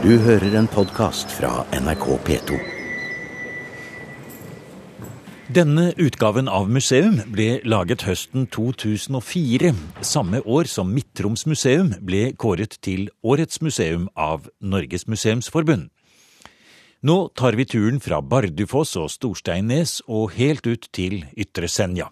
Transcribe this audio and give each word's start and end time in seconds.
Du 0.00 0.14
hører 0.16 0.54
en 0.56 0.64
podkast 0.64 1.28
fra 1.36 1.66
NRK 1.76 2.04
P2. 2.24 2.54
Denne 5.52 5.90
utgaven 6.00 6.48
av 6.48 6.70
museum 6.72 7.18
ble 7.28 7.58
laget 7.68 8.06
høsten 8.08 8.46
2004, 8.48 9.74
samme 10.00 10.40
år 10.48 10.70
som 10.72 10.88
Midt-Troms 10.96 11.44
museum 11.50 11.92
ble 12.00 12.30
kåret 12.32 12.78
til 12.80 13.10
Årets 13.20 13.60
museum 13.60 14.08
av 14.16 14.48
Norges 14.64 15.04
museumsforbund. 15.04 15.90
Nå 17.04 17.18
tar 17.36 17.60
vi 17.60 17.68
turen 17.68 18.00
fra 18.00 18.22
Bardufoss 18.24 18.96
og 18.96 19.12
Storsteinnes 19.12 19.98
og 20.08 20.32
helt 20.40 20.64
ut 20.64 20.88
til 20.96 21.26
Ytre 21.36 21.68
Senja. 21.68 22.08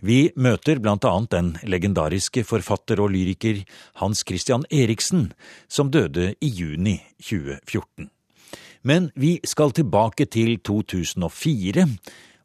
Vi 0.00 0.32
møter 0.36 0.80
annet 0.82 1.30
den 1.30 1.52
legendariske 1.62 2.44
forfatter 2.44 3.00
og 3.00 3.12
lyriker 3.14 3.62
Hans 4.00 4.24
Christian 4.26 4.64
Eriksen, 4.70 5.32
som 5.68 5.90
døde 5.90 6.34
i 6.40 6.48
juni 6.48 6.98
2014. 7.22 8.10
Men 8.82 9.10
vi 9.14 9.38
skal 9.46 9.70
tilbake 9.70 10.26
til 10.26 10.58
2004 10.58 11.86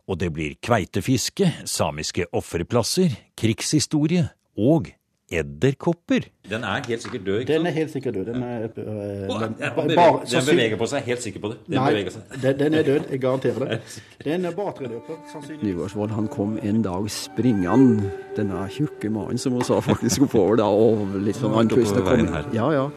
og 0.08 0.20
det 0.22 0.32
blir 0.34 0.56
kveitefiske, 0.64 1.50
samiske 1.68 2.28
offerplasser, 2.36 3.12
krigshistorie 3.38 4.30
og 4.58 4.92
edderkopper. 5.32 6.20
Den 6.50 6.64
er 6.64 6.82
helt 6.88 7.02
sikkert 7.04 7.26
død, 7.26 7.40
ikke 7.40 7.54
sant? 7.54 7.60
Den 7.60 7.68
er 7.68 7.72
helt 7.72 7.92
sikkert 7.92 8.14
død. 8.14 8.26
Den, 8.26 8.44
er, 8.44 8.64
øh, 8.64 8.70
den, 8.70 9.56
beveger, 9.60 10.24
den 10.32 10.44
beveger 10.50 10.78
på 10.78 10.86
seg, 10.86 11.02
helt 11.02 11.22
sikker 11.24 11.40
på 11.40 11.48
det. 11.48 11.58
Den 11.68 11.76
nei, 11.76 12.06
den, 12.44 12.60
den, 12.60 12.74
er 12.74 12.84
død, 12.84 13.00
jeg 13.12 13.20
garanterer 13.20 13.60
det. 13.66 13.80
Den 14.26 14.46
er 14.46 14.52
bare 14.52 14.72
tredøper, 14.78 15.20
sannsynligvis. 15.32 15.64
Nygaardsvold 15.64 16.10
han 16.10 16.28
kom 16.28 16.58
en 16.64 16.82
dag 16.82 17.12
springende, 17.12 18.12
denne 18.38 18.64
tjukke 18.70 19.10
mannen 19.10 19.38
som 19.38 19.54
hun 19.54 19.64
sa 19.64 19.80
faktisk 19.80 20.26
oppover 20.26 20.58
da, 20.60 20.66
og 20.68 21.16
litt 21.24 21.40
sånn 21.40 21.56
andpusten. 21.56 22.02
Kom, 22.04 22.20
inn. 22.20 22.32
ja, 22.56 22.72
ja. 22.74 22.88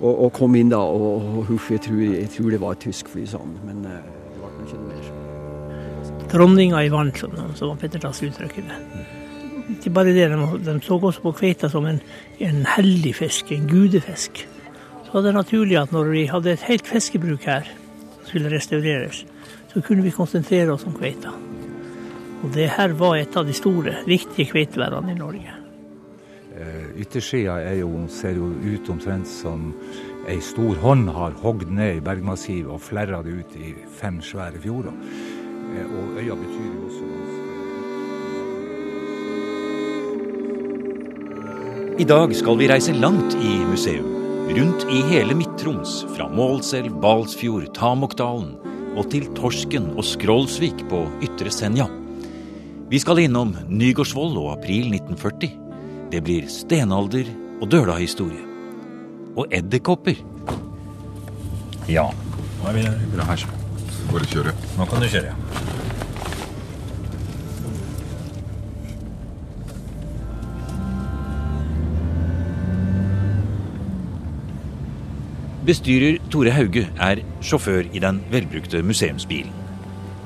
Og, 0.00 0.24
og, 0.24 0.32
kom 0.32 0.54
inn 0.58 0.72
da, 0.72 0.80
og 0.80 1.44
huff, 1.50 1.70
jeg 1.70 1.84
tror, 1.84 2.00
jeg 2.00 2.30
tror 2.34 2.50
det 2.50 2.62
var 2.62 2.78
et 2.78 2.86
tysk 2.86 3.12
fly, 3.12 3.26
sånn, 3.28 3.58
men 3.66 3.84
uh, 3.86 4.00
det 4.32 4.40
ble 4.40 4.54
ikke 4.66 4.80
noe 4.80 4.88
mer. 4.94 6.24
Dronninga 6.32 6.82
i 6.82 6.90
vann, 6.90 7.12
som, 7.18 7.36
som 7.54 7.76
Petter 7.78 8.02
Tass 8.02 8.22
uttrykker 8.24 8.66
det. 8.66 8.80
Ikke 9.70 9.90
bare 9.96 10.12
det, 10.12 10.28
de, 10.28 10.74
så 10.84 10.98
også 10.98 11.22
på 11.24 11.32
kveita 11.38 11.70
som 11.72 11.86
en, 11.88 12.00
en 12.38 12.66
hellig 12.76 13.14
fisk, 13.16 13.52
en 13.52 13.68
gudefisk. 13.68 14.44
Så 15.06 15.12
var 15.14 15.24
det 15.24 15.34
naturlig 15.34 15.78
at 15.80 15.92
når 15.92 16.10
vi 16.12 16.26
hadde 16.28 16.52
et 16.52 16.68
helt 16.68 16.86
fiskebruk 16.86 17.46
her, 17.48 17.68
som 18.18 18.28
skulle 18.28 18.52
restaureres, 18.52 19.24
så 19.72 19.80
kunne 19.80 20.04
vi 20.04 20.12
konsentrere 20.14 20.72
oss 20.74 20.84
om 20.86 20.94
kveita. 20.96 21.32
Og 22.44 22.52
det 22.52 22.68
her 22.76 22.92
var 23.00 23.16
et 23.16 23.36
av 23.36 23.46
de 23.48 23.56
store, 23.56 23.96
viktige 24.06 24.50
kveiteværene 24.52 25.14
i 25.14 25.18
Norge. 25.18 25.54
Eh, 26.54 27.00
yttersida 27.02 27.56
ser 28.12 28.36
jo 28.36 28.52
ut 28.52 28.90
omtrent 28.92 29.26
som 29.26 29.72
ei 30.28 30.38
stor 30.44 30.76
hånd 30.84 31.08
har 31.10 31.34
hogd 31.42 31.72
ned 31.72 31.98
i 31.98 32.04
bergmassivet 32.04 32.70
og 32.70 32.82
flerra 32.84 33.22
det 33.24 33.40
ut 33.40 33.56
i 33.58 33.72
fem 33.98 34.20
svære 34.22 34.60
fjorder. 34.62 34.92
Eh, 34.92 35.86
og 35.88 36.20
øya 36.20 36.36
betyr 36.38 36.68
jo 36.68 36.84
også 36.86 37.13
I 41.94 42.04
dag 42.04 42.32
skal 42.34 42.56
vi 42.58 42.66
reise 42.66 42.90
langt 42.98 43.36
i 43.38 43.52
museum. 43.68 44.06
Rundt 44.50 44.82
i 44.90 44.98
hele 45.12 45.34
Midt-Troms. 45.38 45.92
Fra 46.16 46.26
Målselv, 46.26 46.96
Balsfjord, 46.98 47.68
Tamokdalen 47.76 48.56
og 48.98 49.06
til 49.12 49.28
Torsken 49.36 49.92
og 49.94 50.02
Skrolsvik 50.02 50.82
på 50.90 51.04
Ytre 51.22 51.52
Senja. 51.54 51.86
Vi 52.90 52.98
skal 52.98 53.22
innom 53.22 53.54
Nygårdsvoll 53.70 54.34
og 54.42 54.50
april 54.56 54.90
1940. 54.90 55.54
Det 56.10 56.24
blir 56.26 56.50
stenalder 56.50 57.30
og 57.60 57.70
døla-historie. 57.70 58.42
Og 59.38 59.54
edderkopper. 59.54 60.18
Ja. 61.86 62.08
Nå 62.58 62.72
er 62.72 62.80
vi 62.80 62.88
bra 63.14 63.30
her. 63.30 63.46
Bare 64.10 64.34
kjøre. 64.34 64.58
Nå 64.80 64.90
kan 64.90 64.98
du 64.98 65.12
kjøre, 65.14 65.30
ja. 65.30 65.83
Bestyrer 75.64 76.18
Tore 76.28 76.50
Hauge 76.52 76.82
er 77.00 77.22
sjåfør 77.40 77.86
i 77.96 78.00
den 78.02 78.18
velbrukte 78.28 78.82
museumsbilen. 78.84 79.52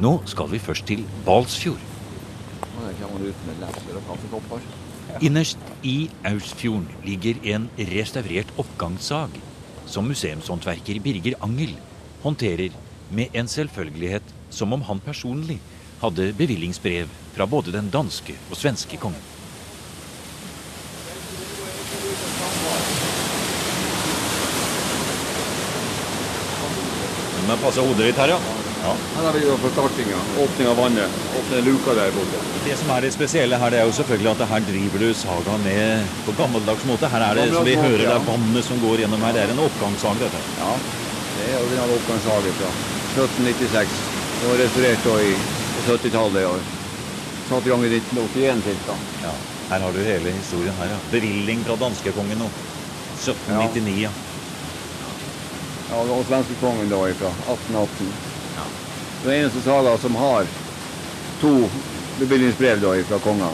Nå 0.03 0.17
skal 0.27 0.51
vi 0.51 0.59
først 0.59 0.89
til 0.91 1.05
Balsfjord. 1.23 1.79
Innerst 5.23 5.63
i 5.87 6.11
Ausfjorden 6.27 6.91
ligger 7.07 7.39
en 7.55 7.71
restaurert 7.79 8.51
oppgangssag 8.59 9.39
som 9.87 10.11
museumshåndverker 10.11 10.99
Birger 11.07 11.39
Angel 11.47 11.79
håndterer 12.27 12.75
med 13.15 13.31
en 13.31 13.47
selvfølgelighet 13.47 14.35
som 14.51 14.75
om 14.75 14.83
han 14.91 14.99
personlig 15.07 15.61
hadde 16.03 16.33
bevillingsbrev 16.35 17.07
fra 17.39 17.47
både 17.47 17.79
den 17.79 17.95
danske 17.95 18.35
og 18.51 18.59
svenske 18.59 18.99
kongen. 18.99 19.38
Du 27.49 27.53
passer 27.55 27.65
passe 27.65 27.81
hodet 27.81 28.11
ditt 28.11 28.19
her, 28.21 28.29
ja. 28.29 28.39
ja. 28.85 28.91
Her 29.17 29.23
har 29.25 29.33
vi 29.33 29.41
jo 29.47 29.55
startinga. 29.73 30.19
Åpning 30.43 30.67
av 30.69 30.77
vannet. 30.77 31.15
Åpne 31.39 31.61
luka 31.65 31.95
der 31.97 32.11
borte. 32.13 32.41
Det 32.67 32.75
som 32.77 32.91
er 32.93 33.07
det 33.07 33.13
spesielle 33.15 33.57
her, 33.63 33.73
det 33.73 33.79
er 33.81 33.89
jo 33.89 33.95
selvfølgelig 33.97 34.31
at 34.35 34.43
her 34.51 34.67
driver 34.67 35.05
du 35.05 35.15
saga 35.17 35.55
ned 35.63 36.11
på 36.27 36.35
gammeldags 36.37 36.85
måte. 36.91 37.09
Her 37.09 37.25
er 37.31 37.41
det, 37.41 37.47
som 37.55 37.65
vi 37.65 37.79
hører, 37.81 38.05
det 38.05 38.13
er 38.13 38.27
vannet 38.27 38.69
som 38.69 38.85
går 38.85 39.01
gjennom 39.01 39.25
her. 39.25 39.33
Det 39.33 39.47
er 39.47 39.55
en 39.55 39.65
oppgangssag, 39.65 40.21
dette. 40.27 40.43
Ja, 40.59 40.75
det 41.39 41.49
er 41.49 41.57
original 41.63 41.97
oppgangssag 41.97 42.53
fra 42.61 42.71
1796. 43.17 43.97
Det 44.43 44.53
var 44.53 44.63
restaurert 44.67 45.11
i 45.25 45.33
70-tallet 45.89 46.45
i 46.45 46.47
år. 46.53 46.71
Satt 47.49 47.65
i 47.65 47.73
gang 47.73 47.89
i 47.89 47.95
1981 47.97 48.65
ca. 48.85 49.01
Ja, 49.25 49.37
her 49.73 49.89
har 49.89 49.97
du 49.97 50.05
hele 50.05 50.37
historien 50.37 50.77
her, 50.83 50.93
ja. 50.99 51.03
Bevilling 51.17 51.65
fra 51.65 51.81
danskekongen 51.81 52.45
nå. 52.45 52.53
1799, 53.17 54.03
ja. 54.05 54.13
Ja, 55.89 56.01
og 56.03 56.25
svenskekongen 56.29 56.91
da 56.93 57.01
ifra 57.09 57.31
1818. 57.49 58.11
Ja. 58.57 58.67
Den 59.25 59.33
eneste 59.39 59.63
saga 59.65 59.95
som 59.99 60.17
har 60.21 60.49
to 61.41 61.53
bevilgningsbrev 62.19 62.83
da 62.83 62.95
fra 63.09 63.21
kongene. 63.25 63.51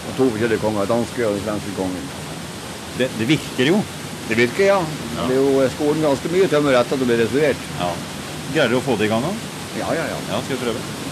Og 0.00 0.16
to 0.16 0.28
forskjellige 0.34 0.60
konger, 0.60 0.88
danske 0.90 1.26
og 1.26 1.36
den 1.36 1.44
svenske 1.44 1.74
kongen. 1.76 2.08
Det, 2.98 3.08
det 3.18 3.28
virker 3.28 3.72
jo. 3.72 3.82
Det 4.28 4.36
virker, 4.38 4.64
ja. 4.66 4.80
ja. 5.16 5.26
Det 5.28 5.36
er 5.36 5.40
jo 5.40 5.68
skolen 5.74 6.04
ganske 6.04 6.32
mye 6.32 6.48
tømmer 6.50 6.76
etter 6.78 6.96
at 6.96 7.02
det 7.02 7.08
blir 7.08 7.22
restaurert. 7.24 7.68
Ja. 7.80 7.92
Greier 8.54 8.74
du 8.74 8.80
å 8.80 8.84
få 8.84 8.98
det 9.00 9.08
i 9.08 9.12
gang 9.12 9.24
da? 9.24 9.32
Ja, 9.78 9.94
ja, 9.94 10.04
ja. 10.12 10.18
ja 10.32 10.42
skal 10.44 10.56
vi 10.58 10.64
prøve? 10.66 11.09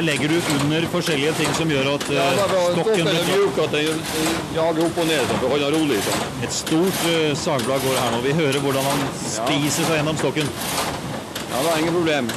Her, 0.00 0.04
legger 0.06 0.28
du 0.28 0.36
under 0.64 0.84
forskjellige 0.88 1.32
ting 1.36 1.50
som 1.58 1.68
gjør 1.68 1.88
at 1.90 2.04
uh, 2.08 2.14
ja, 2.16 2.44
stokken 2.72 3.04
blir 3.04 3.26
mjuk, 3.26 3.58
at 3.60 3.74
den 3.74 3.98
jager 4.54 4.86
opp 4.86 5.00
og 5.02 5.08
ned 5.10 5.26
så 5.28 5.34
for 5.34 5.44
å 5.44 5.50
holde 5.52 5.66
rolig. 5.74 5.98
Så. 6.06 6.14
Et 6.46 6.54
stort 6.56 7.02
uh, 7.04 7.16
sagblad 7.36 7.84
går 7.84 7.98
her 8.00 8.14
nå. 8.14 8.20
Vi 8.24 8.32
hører 8.38 8.64
hvordan 8.64 8.86
han 8.88 9.02
spiser 9.20 9.84
seg 9.84 9.98
gjennom 9.98 10.16
stokken. 10.22 10.48
Ja, 11.50 11.58
det 11.58 11.74
er 11.74 11.82
ingen 11.82 11.98
problem. 11.98 12.30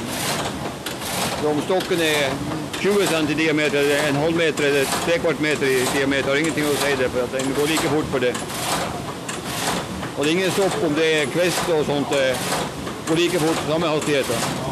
Så 1.38 1.54
om 1.54 1.62
stokken 1.64 2.04
er 2.04 2.36
20 2.82 3.08
cm 3.14 3.32
i 3.32 3.38
diameter, 3.38 3.88
en 4.10 4.20
halv 4.26 4.36
meter 4.42 4.68
eller 4.68 4.92
tre 5.06 5.16
kvart 5.24 5.40
meter 5.46 5.72
i 5.72 5.80
diameter, 5.94 6.34
har 6.34 6.42
ingenting 6.42 6.68
å 6.68 6.76
si 6.84 6.92
det, 7.00 7.08
for 7.16 7.24
at 7.24 7.38
den 7.38 7.56
går 7.56 7.72
like 7.72 7.94
fort 7.94 8.12
for 8.12 8.26
det. 8.26 8.34
Og 10.18 10.20
det 10.20 10.28
er 10.28 10.36
ingen 10.36 10.54
stopp 10.58 10.76
om 10.84 11.00
det 11.00 11.08
er 11.22 11.32
kvist 11.32 11.72
og 11.72 11.88
sånt. 11.88 12.12
Det 12.12 13.08
går 13.08 13.24
like 13.24 13.44
fort, 13.46 13.64
samme 13.72 13.96
hastigheter. 13.96 14.63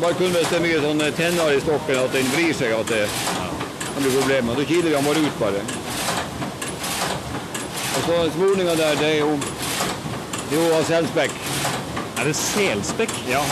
Er 0.00 0.06
bare 0.06 0.16
kun 0.16 0.32
hvis 0.32 0.48
det 0.48 0.56
er 0.56 0.62
mye 0.64 0.80
sånne 0.80 1.06
tenner 1.12 1.50
i 1.52 1.60
stokken 1.60 1.98
at 2.00 2.14
den 2.16 2.28
vrir 2.32 2.54
seg, 2.56 2.72
at 2.72 2.88
det 2.88 3.02
kan 3.84 4.00
bli 4.00 4.12
problemer. 4.14 4.56
Da 4.56 4.64
kiler 4.70 4.88
vi 4.88 4.94
den 4.94 5.04
bare 5.04 5.24
ut, 5.26 5.36
bare. 5.42 5.64
Og 7.90 8.06
så 8.06 8.16
smorninga 8.38 8.78
der, 8.80 8.96
det 8.96 9.10
er 9.10 9.18
jo, 9.18 9.36
det 10.48 10.56
er 10.56 10.64
jo 10.72 10.80
selspekk. 10.88 11.36
Er 12.16 12.30
det 12.30 12.36
selspekk? 12.40 13.12
Ja. 13.28 13.44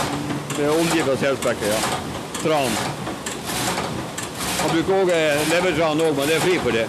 Det 0.55 0.65
er 0.65 0.73
olje 0.73 1.05
fra 1.05 1.19
selspekket, 1.21 1.69
ja 1.69 1.99
tran. 2.41 2.75
Man 4.63 4.73
bruker 4.73 4.97
òg 5.03 5.13
levertran 5.53 6.03
òg, 6.07 6.17
men 6.17 6.33
det 6.33 6.39
er 6.39 6.45
fri 6.47 6.57
for 6.65 6.73
det. 6.73 6.87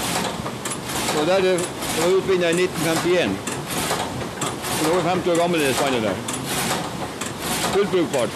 Så 1.12 1.28
der 1.28 1.44
det 1.44 1.54
var 2.00 2.16
utvinnet 2.16 2.56
i 2.56 2.66
1951. 2.70 3.38
Så 4.72 4.84
det 4.84 4.92
var 4.96 5.08
50 5.12 5.32
år 5.34 5.40
gammel 5.44 5.68
i 5.68 5.72
spannet 5.76 6.08
der. 6.08 6.29
Fullt 7.70 7.90
brukbart. 7.92 8.30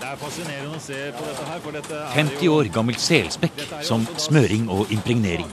Det 0.00 0.06
er 0.06 0.16
er 0.16 0.20
fascinerende 0.20 0.78
å 0.78 0.80
se 0.80 0.98
på 1.12 1.24
dette 1.26 1.46
her, 1.50 1.58
for 1.64 1.76
dette 1.76 1.98
er 1.98 2.14
50 2.14 2.48
år 2.52 2.70
gammelt 2.72 3.02
selspekk 3.02 3.60
som 3.84 4.06
smøring 4.20 4.68
og 4.72 4.92
impregnering. 4.94 5.48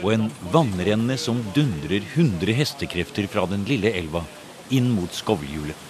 Og 0.00 0.10
en 0.14 0.26
vannrenne 0.54 1.16
som 1.20 1.38
dundrer 1.54 2.02
100 2.02 2.56
hestekrefter 2.58 3.28
fra 3.30 3.46
den 3.50 3.62
lille 3.68 3.92
elva 4.00 4.24
inn 4.74 4.90
mot 4.96 5.14
skovlhjulet. 5.14 5.86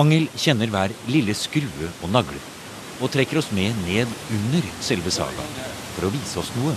Angel 0.00 0.26
kjenner 0.40 0.72
hver 0.72 0.94
lille 1.10 1.36
skrue 1.38 1.90
og 2.00 2.08
nagle, 2.14 2.40
og 3.00 3.12
trekker 3.14 3.42
oss 3.42 3.52
med 3.54 3.76
ned 3.84 4.10
under 4.32 4.72
selve 4.82 5.12
sagaen 5.14 5.60
for 5.94 6.08
å 6.08 6.14
vise 6.14 6.40
oss 6.40 6.50
noe. 6.56 6.72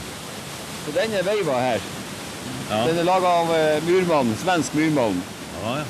Så 0.84 0.94
denne 0.96 1.24
veiva 1.26 1.58
her, 1.64 1.90
den 2.68 3.00
er 3.00 3.08
laga 3.08 3.34
av 3.42 3.50
murmannen, 3.50 3.88
murmann, 3.88 4.38
svensk 4.44 4.76
murmann. 4.78 5.18
Ja, 5.68 5.78
ja. 5.84 5.88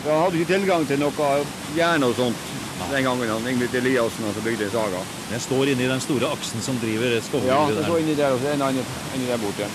For 0.00 0.10
Han 0.14 0.22
hadde 0.24 0.40
ikke 0.40 0.52
tilgang 0.54 0.86
til 0.88 1.00
noe 1.02 1.30
jern 1.76 2.08
og 2.08 2.16
sånt 2.16 2.48
den 2.88 3.04
gangen 3.04 3.30
han 3.30 3.48
Ingrid 3.48 3.74
Eliassen 3.74 4.24
altså 4.24 4.40
bygde 4.40 4.70
Saga. 4.70 5.02
Den 5.30 5.40
står 5.40 5.68
inni 5.68 5.88
den 5.88 6.00
store 6.00 6.30
aksen 6.32 6.62
som 6.62 6.78
driver 6.80 7.12
Ja, 7.12 7.20
der? 7.20 7.76
Ja, 7.76 7.84
står 7.84 7.98
inni 8.00 8.14
der, 8.14 8.32
og 8.32 8.40
så 8.40 8.52
en 8.54 8.62
annen 8.62 8.86
inni 9.14 9.26
der 9.28 9.38
borte. 9.38 9.68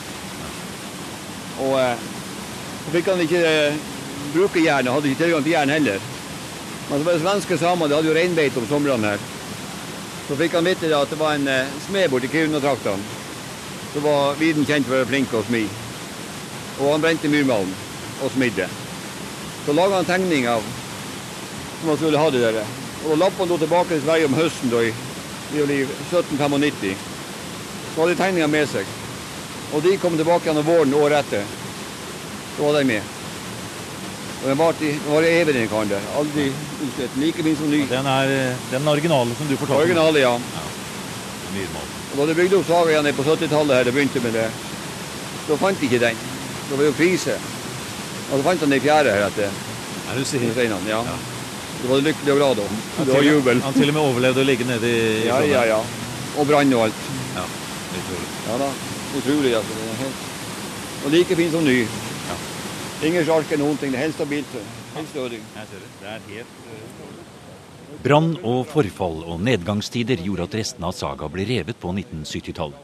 Og 1.59 1.79
eh, 1.79 2.07
så 2.85 2.91
fikk 2.95 3.11
han 3.11 3.21
ikke 3.23 3.43
eh, 3.45 3.77
bruke 4.33 4.63
jernet, 4.63 4.93
hadde 4.93 5.11
ikke 5.11 5.23
tilgang 5.23 5.43
til 5.45 5.53
jern 5.53 5.69
heller. 5.69 5.99
Men 6.89 6.99
så 6.99 7.05
var 7.05 7.13
det 7.13 7.21
svenske 7.21 7.57
samer, 7.57 7.87
de 7.87 7.95
hadde 7.95 8.09
jo 8.11 8.17
reinbeite 8.17 8.61
om 8.61 8.67
somrene 8.69 9.13
her. 9.13 9.27
Så 10.27 10.37
fikk 10.39 10.57
han 10.57 10.65
vite 10.65 10.89
at 10.97 11.13
det 11.13 11.19
var 11.21 11.37
en 11.37 11.47
eh, 11.47 11.77
smed 11.87 12.09
borti 12.11 12.31
Kiruna-traktene. 12.33 13.21
Så 13.93 14.01
var 14.03 14.35
viden 14.41 14.65
kjent 14.67 14.89
for 14.89 15.07
flink 15.07 15.33
å 15.33 15.45
smi. 15.47 15.63
Og 16.81 16.89
han 16.91 17.05
brente 17.05 17.31
myrmalm 17.31 17.69
og 18.25 18.33
smidde. 18.33 18.67
Så 19.65 19.73
laga 19.73 19.95
han 19.95 20.05
tegning 20.05 20.49
av 20.49 20.63
som 21.79 21.87
man 21.87 21.97
skulle 21.97 22.17
ha 22.17 22.29
det 22.31 22.39
der. 22.39 22.61
Og 23.03 23.09
da 23.09 23.15
lapp 23.25 23.39
han 23.39 23.49
da 23.49 23.57
tilbake 23.57 23.89
til 23.93 24.03
Sverige 24.05 24.29
om 24.29 24.37
høsten 24.37 24.71
da, 24.71 24.83
i, 24.85 24.93
i 25.53 25.81
1795. 26.11 26.95
Så 27.93 28.01
hadde 28.01 28.13
de 28.13 28.19
tegninga 28.21 28.47
med 28.47 28.69
seg. 28.69 28.93
Og 29.73 29.83
de 29.83 29.97
kom 30.01 30.17
tilbake 30.17 30.47
igjen 30.47 30.61
om 30.61 30.67
våren 30.67 30.93
året 30.97 31.25
etter. 31.25 31.45
Så 32.55 32.67
var 32.67 32.77
de 32.79 32.85
med. 32.89 33.11
Og 34.43 34.49
den 34.51 34.57
var, 34.61 34.81
var 35.09 35.27
evig, 35.29 35.55
den 35.57 35.69
karen 35.69 35.89
der. 35.89 36.07
Aldri 36.19 36.47
utslett. 36.85 37.17
Like 37.17 37.43
min 37.43 37.57
som 37.57 37.69
ny. 37.71 37.81
Den 37.89 38.05
er 38.05 38.55
den 38.71 38.87
originale 38.87 39.37
som 39.37 39.49
du 39.49 39.57
fortalte. 39.57 39.81
Originale, 39.81 40.21
ja. 40.21 40.37
Myrmalm. 41.55 41.91
Og 42.11 42.21
da 42.21 42.29
de 42.29 42.37
bygde 42.37 42.59
opp 42.59 42.67
Saga 42.69 42.93
igjen 42.93 43.13
på 43.17 43.25
70-tallet, 43.25 43.75
her, 43.75 43.87
det 43.87 43.93
begynte 43.95 44.21
med 44.23 44.37
det, 44.37 44.45
så 45.47 45.57
fant 45.59 45.81
de 45.81 45.89
ikke 45.89 45.99
den. 46.03 46.21
Det 46.69 46.77
var 46.77 46.87
jo 46.87 46.97
krise. 46.97 47.35
Og 48.31 48.39
så 48.39 48.43
fant 48.45 48.65
han 48.65 48.73
ei 48.75 48.81
fjære 48.81 49.13
her 49.13 49.27
etter 49.27 49.49
Er 50.09 50.17
du 50.17 50.25
sier? 50.25 50.51
steinene. 50.53 50.89
Ja. 50.89 51.01
Det 51.81 51.89
var 51.91 52.01
lykkelig 52.01 52.33
og 52.33 52.39
glad 52.39 52.59
da. 52.61 52.65
Det 53.03 53.13
var 53.13 53.27
jubel. 53.27 53.61
Han 53.61 53.73
til 53.73 53.91
og 53.91 53.95
med 53.97 54.01
overlevde 54.01 54.41
å 54.41 54.47
ligge 54.47 54.65
nede 54.65 54.89
i 54.89 55.27
Ja, 55.27 55.39
ja, 55.45 55.65
ja. 55.75 55.81
Og 56.39 56.47
brann 56.49 56.73
og 56.73 56.87
alt. 56.87 57.03
Ja, 57.35 57.45
utrolig. 57.99 58.29
Ja 58.47 58.57
da. 58.63 58.69
Utrolig, 59.19 59.53
altså. 59.59 59.77
Det 59.77 59.91
er 59.91 59.99
helt... 60.01 60.23
Og 61.05 61.13
like 61.13 61.37
fin 61.37 61.51
som 61.53 61.65
ny. 61.65 61.77
Ingen 63.05 63.25
sjarker, 63.27 63.59
noen 63.61 63.77
ting. 63.77 63.91
Det 63.93 63.99
er 63.99 64.07
helt 64.07 64.17
stabilt. 64.17 64.57
Helt 64.95 65.11
stødig. 65.11 65.41
Jeg 65.55 65.69
ser 65.69 65.83
det. 65.83 65.91
Det 66.01 66.13
er 66.15 66.29
helt 66.31 66.61
Brann 68.05 68.33
og 68.43 68.65
forfall 68.69 69.21
og 69.23 69.39
nedgangstider 69.45 70.19
gjorde 70.25 70.49
at 70.49 70.55
restene 70.59 70.89
av 70.89 70.95
Saga 70.97 71.29
ble 71.31 71.45
revet 71.47 71.77
på 71.79 71.93
1970-tallet. 71.93 72.81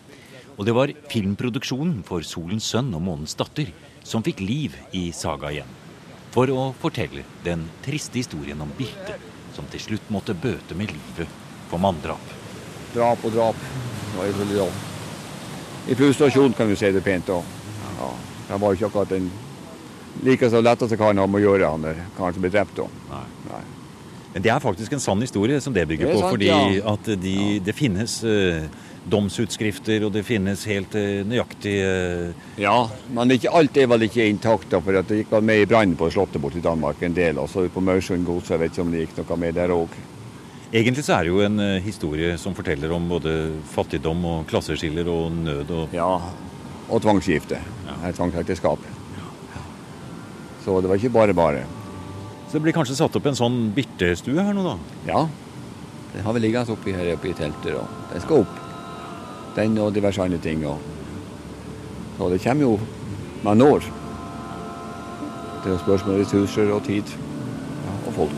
Og 0.58 0.68
det 0.68 0.74
var 0.78 0.94
filmproduksjonen 1.10 2.04
for 2.06 2.24
Solens 2.28 2.68
sønn 2.70 2.94
og 2.96 3.04
Månens 3.06 3.36
datter 3.40 3.72
som 4.04 4.24
fikk 4.24 4.40
liv 4.44 4.76
i 4.92 5.12
Saga 5.16 5.52
igjen. 5.52 5.70
For 6.32 6.48
å 6.52 6.70
fortelle 6.80 7.24
den 7.44 7.66
triste 7.84 8.18
historien 8.22 8.62
om 8.64 8.72
Birte, 8.78 9.18
som 9.56 9.66
til 9.72 9.84
slutt 9.84 10.10
måtte 10.14 10.34
bøte 10.34 10.76
med 10.80 10.94
livet 10.94 11.28
for 11.70 11.82
manndrap. 11.84 12.24
Drap 12.94 13.26
og 13.28 13.34
drap. 13.36 13.56
I 15.88 15.96
frustrasjon 15.96 16.54
kan 16.54 16.70
vi 16.70 16.76
si 16.80 16.92
det 16.92 17.04
pent. 17.04 17.30
Og, 17.30 17.44
Ja. 18.02 18.10
Han 18.50 18.60
var 18.60 18.74
jo 18.74 18.80
ikke 18.80 18.88
akkurat 18.90 19.10
den 19.10 19.30
likeste 20.26 20.58
og 20.58 20.64
letteste 20.66 20.98
karen 20.98 21.18
han 21.22 21.36
å 21.36 21.40
gjøre, 21.40 21.70
han 21.72 21.82
der 21.86 22.00
karen 22.18 22.34
som 22.34 22.42
ble 22.44 22.50
drept. 22.52 22.78
Nei. 23.10 23.22
Nei. 23.48 23.62
Men 24.34 24.44
det 24.44 24.52
er 24.52 24.60
faktisk 24.64 24.94
en 24.96 25.00
sann 25.04 25.22
historie 25.22 25.60
som 25.62 25.74
det 25.76 25.86
bygger 25.88 26.08
Det 26.08 26.16
sant, 26.16 26.24
på. 26.24 26.30
fordi 26.36 26.48
ja. 26.48 26.94
at 26.94 27.10
de, 27.22 27.60
det 27.60 27.76
finnes 27.76 28.24
eh, 28.24 28.64
domsutskrifter, 29.10 30.04
og 30.06 30.14
det 30.14 30.22
finnes 30.28 30.64
helt 30.70 30.94
nøyaktig 30.94 31.32
nøyaktige 31.32 31.88
eh, 31.88 32.62
Ja, 32.62 32.76
men 33.16 33.34
ikke 33.34 33.54
alt 33.58 33.78
er 33.78 33.90
vel 33.90 34.06
ikke 34.06 34.28
intakt, 34.30 34.70
for 34.72 34.98
det 34.98 35.22
gikk 35.24 35.34
vel 35.34 35.46
med 35.48 35.64
i 35.64 35.68
brannen 35.70 35.98
på 35.98 36.10
Slottet 36.14 36.42
borte 36.42 36.62
i 36.62 36.66
Danmark 36.66 37.02
en 37.02 37.18
del. 37.18 37.40
Og 37.42 37.50
så 37.50 37.66
på 37.72 37.82
Maursund 37.82 38.26
gods, 38.28 38.52
jeg 38.52 38.62
vet 38.62 38.74
ikke 38.74 38.86
om 38.86 38.94
det 38.94 39.06
gikk 39.06 39.18
noe 39.22 39.40
med 39.42 39.58
der 39.58 39.74
òg. 39.74 39.98
Egentlig 40.72 41.04
så 41.04 41.18
er 41.18 41.26
det 41.26 41.34
jo 41.34 41.42
en 41.44 41.60
eh, 41.60 41.82
historie 41.84 42.38
som 42.40 42.56
forteller 42.56 42.94
om 42.94 43.10
både 43.10 43.36
fattigdom 43.74 44.24
og 44.26 44.48
klasseskiller 44.52 45.10
og 45.12 45.36
nød 45.42 45.76
og 45.76 45.98
Ja, 45.98 46.14
og 46.92 47.02
tvangsgifte. 47.04 47.60
Ja. 47.88 48.16
Tvangsekteskap. 48.16 48.90
Så 50.62 50.78
det 50.82 50.90
var 50.92 51.00
ikke 51.00 51.10
bare 51.14 51.34
bare. 51.34 51.66
Så 52.48 52.60
det 52.60 52.68
blir 52.68 52.76
kanskje 52.76 53.00
satt 53.00 53.16
opp 53.18 53.26
en 53.26 53.38
sånn 53.38 53.72
Birte-stue 53.74 54.44
her 54.44 54.54
nå, 54.54 54.62
da? 54.66 54.76
Ja, 55.08 55.22
den 56.12 56.26
har 56.26 56.36
vi 56.36 56.42
liggende 56.44 56.76
oppi 56.76 56.94
her 56.96 57.14
oppe 57.16 57.32
i 57.32 57.38
teltet. 57.38 57.78
Og 57.80 58.12
den 58.12 58.24
skal 58.24 58.44
opp. 58.44 58.71
Den 59.56 59.78
og 59.78 59.96
diverse 59.96 60.22
andre 60.22 60.38
ting. 60.38 60.66
Og. 60.68 60.80
Så 62.18 62.30
det 62.30 62.42
kommer 62.44 62.64
jo 62.64 62.80
med 63.44 63.56
når. 63.56 63.80
Det 65.64 65.74
er 65.74 65.78
spørsmål 65.78 66.16
om 66.16 66.22
ressurser 66.22 66.72
og 66.74 66.84
tid. 66.84 67.04
Ja, 67.86 68.08
og 68.08 68.14
folk. 68.14 68.32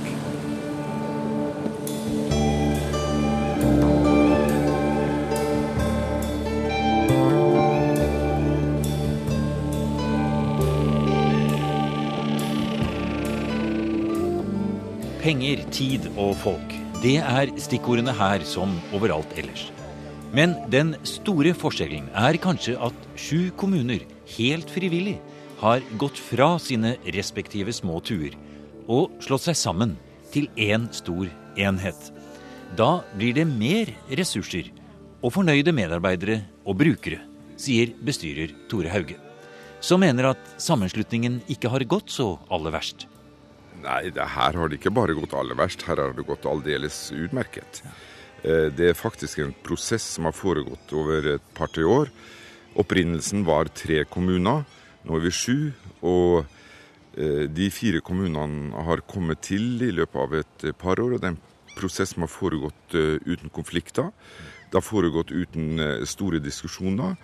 Penger, 15.24 15.58
tid 15.72 16.00
og 16.18 16.36
folk. 16.38 16.76
Det 17.04 17.18
er 17.18 17.54
stikkordene 17.58 18.12
her 18.12 18.44
som 18.44 18.76
overalt 18.94 19.38
ellers. 19.38 19.74
Men 20.34 20.56
den 20.74 20.96
store 21.06 21.54
forskjellen 21.54 22.08
er 22.18 22.40
kanskje 22.42 22.74
at 22.82 23.06
sju 23.20 23.52
kommuner 23.58 24.02
helt 24.34 24.72
frivillig 24.74 25.20
har 25.62 25.84
gått 26.02 26.18
fra 26.18 26.56
sine 26.60 26.96
respektive 27.14 27.74
små 27.76 28.00
tuer 28.02 28.34
og 28.90 29.14
slått 29.24 29.46
seg 29.46 29.60
sammen 29.60 29.94
til 30.34 30.50
én 30.58 30.90
stor 30.92 31.30
enhet. 31.56 32.10
Da 32.74 33.04
blir 33.14 33.36
det 33.38 33.46
mer 33.46 33.92
ressurser 34.10 34.72
og 35.22 35.36
fornøyde 35.36 35.72
medarbeidere 35.76 36.42
og 36.66 36.80
brukere, 36.82 37.22
sier 37.56 37.94
bestyrer 38.02 38.56
Tore 38.72 38.90
Hauge, 38.90 39.20
som 39.80 40.02
mener 40.02 40.32
at 40.34 40.54
sammenslutningen 40.58 41.44
ikke 41.54 41.70
har 41.70 41.86
gått 41.86 42.10
så 42.12 42.34
aller 42.50 42.74
verst. 42.74 43.06
Nei, 43.84 44.10
det 44.16 44.26
her 44.34 44.58
har 44.58 44.72
det 44.72 44.80
ikke 44.80 44.96
bare 44.96 45.16
gått 45.16 45.36
aller 45.38 45.58
verst, 45.60 45.86
her 45.86 46.02
har 46.02 46.18
det 46.18 46.26
gått 46.26 46.50
aldeles 46.50 47.06
utmerket. 47.14 47.84
Eh, 48.44 48.70
Det 48.76 48.90
er 48.90 48.98
faktisk 48.98 49.40
en 49.40 49.56
prosess 49.64 50.04
som 50.18 50.28
har 50.28 50.36
foregått 50.36 50.92
over 50.92 51.36
et 51.36 51.46
par-tre 51.56 51.86
år. 51.88 52.12
Opprinnelsen 52.76 53.46
var 53.46 53.72
tre 53.72 54.04
kommuner, 54.04 54.66
nå 55.06 55.16
er 55.16 55.24
vi 55.24 55.32
sju. 55.32 55.72
Og 56.04 56.44
eh, 57.16 57.48
de 57.48 57.70
fire 57.72 58.02
kommunene 58.04 58.76
har 58.76 59.06
kommet 59.08 59.42
til 59.48 59.80
i 59.82 59.94
løpet 59.96 60.20
av 60.20 60.36
et 60.42 60.68
eh, 60.68 60.76
par 60.76 61.00
år. 61.00 61.16
og 61.16 61.22
Det 61.22 61.30
er 61.32 61.36
en 61.38 61.78
prosess 61.78 62.14
som 62.14 62.28
har 62.28 62.30
foregått 62.30 62.94
uten 62.94 63.50
konflikter. 63.50 64.12
Det 64.70 64.78
har 64.78 64.86
foregått 64.86 65.32
uten 65.32 65.80
store 66.06 66.38
diskusjoner. 66.38 67.16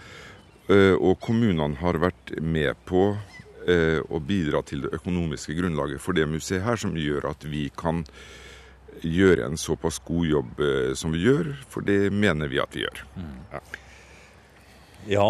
Og 0.97 1.19
kommunene 1.21 1.77
har 1.77 1.97
vært 2.01 2.31
med 2.41 2.73
på 2.85 3.11
å 3.13 4.19
bidra 4.21 4.63
til 4.65 4.81
det 4.85 4.93
økonomiske 4.97 5.53
grunnlaget 5.53 6.01
for 6.01 6.17
det 6.17 6.25
museet 6.29 6.65
her, 6.65 6.77
som 6.81 6.97
gjør 6.97 7.29
at 7.29 7.45
vi 7.45 7.67
kan 7.77 8.01
gjøre 9.03 9.45
en 9.47 9.59
såpass 9.59 9.99
god 10.05 10.25
jobb 10.27 10.63
eh, 10.63 10.95
som 10.97 11.13
vi 11.15 11.25
gjør, 11.27 11.53
for 11.69 11.85
det 11.85 12.09
mener 12.13 12.51
vi 12.51 12.61
at 12.61 12.75
vi 12.75 12.85
gjør. 12.87 13.05
Ja, 13.53 13.61
Ja, 15.09 15.27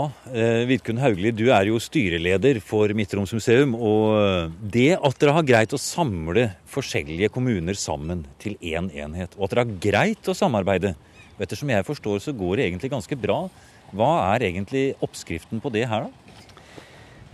Vidkun 0.65 0.97
Haugli, 0.97 1.29
du 1.31 1.51
er 1.53 1.67
jo 1.69 1.77
styreleder 1.79 2.57
for 2.65 2.89
Midt-Troms 2.97 3.31
museum. 3.37 3.75
Og 3.77 4.15
eh, 4.17 4.55
det 4.73 4.89
at 4.97 5.19
dere 5.21 5.35
har 5.37 5.45
greit 5.45 5.75
å 5.75 5.79
samle 5.79 6.47
forskjellige 6.73 7.29
kommuner 7.35 7.77
sammen 7.77 8.25
til 8.41 8.57
én 8.65 8.89
enhet, 8.89 9.37
og 9.37 9.45
at 9.45 9.53
dere 9.53 9.67
har 9.67 9.77
greit 9.85 10.31
å 10.31 10.35
samarbeide 10.35 10.95
og 11.39 11.45
Ettersom 11.45 11.69
jeg 11.71 11.87
forstår, 11.87 12.19
så 12.19 12.35
går 12.35 12.59
det 12.59 12.65
egentlig 12.67 12.91
ganske 12.91 13.15
bra. 13.15 13.37
Hva 13.95 14.09
er 14.33 14.43
egentlig 14.49 14.89
oppskriften 14.99 15.61
på 15.63 15.71
det 15.71 15.85
her, 15.87 16.09
da? 16.09 16.28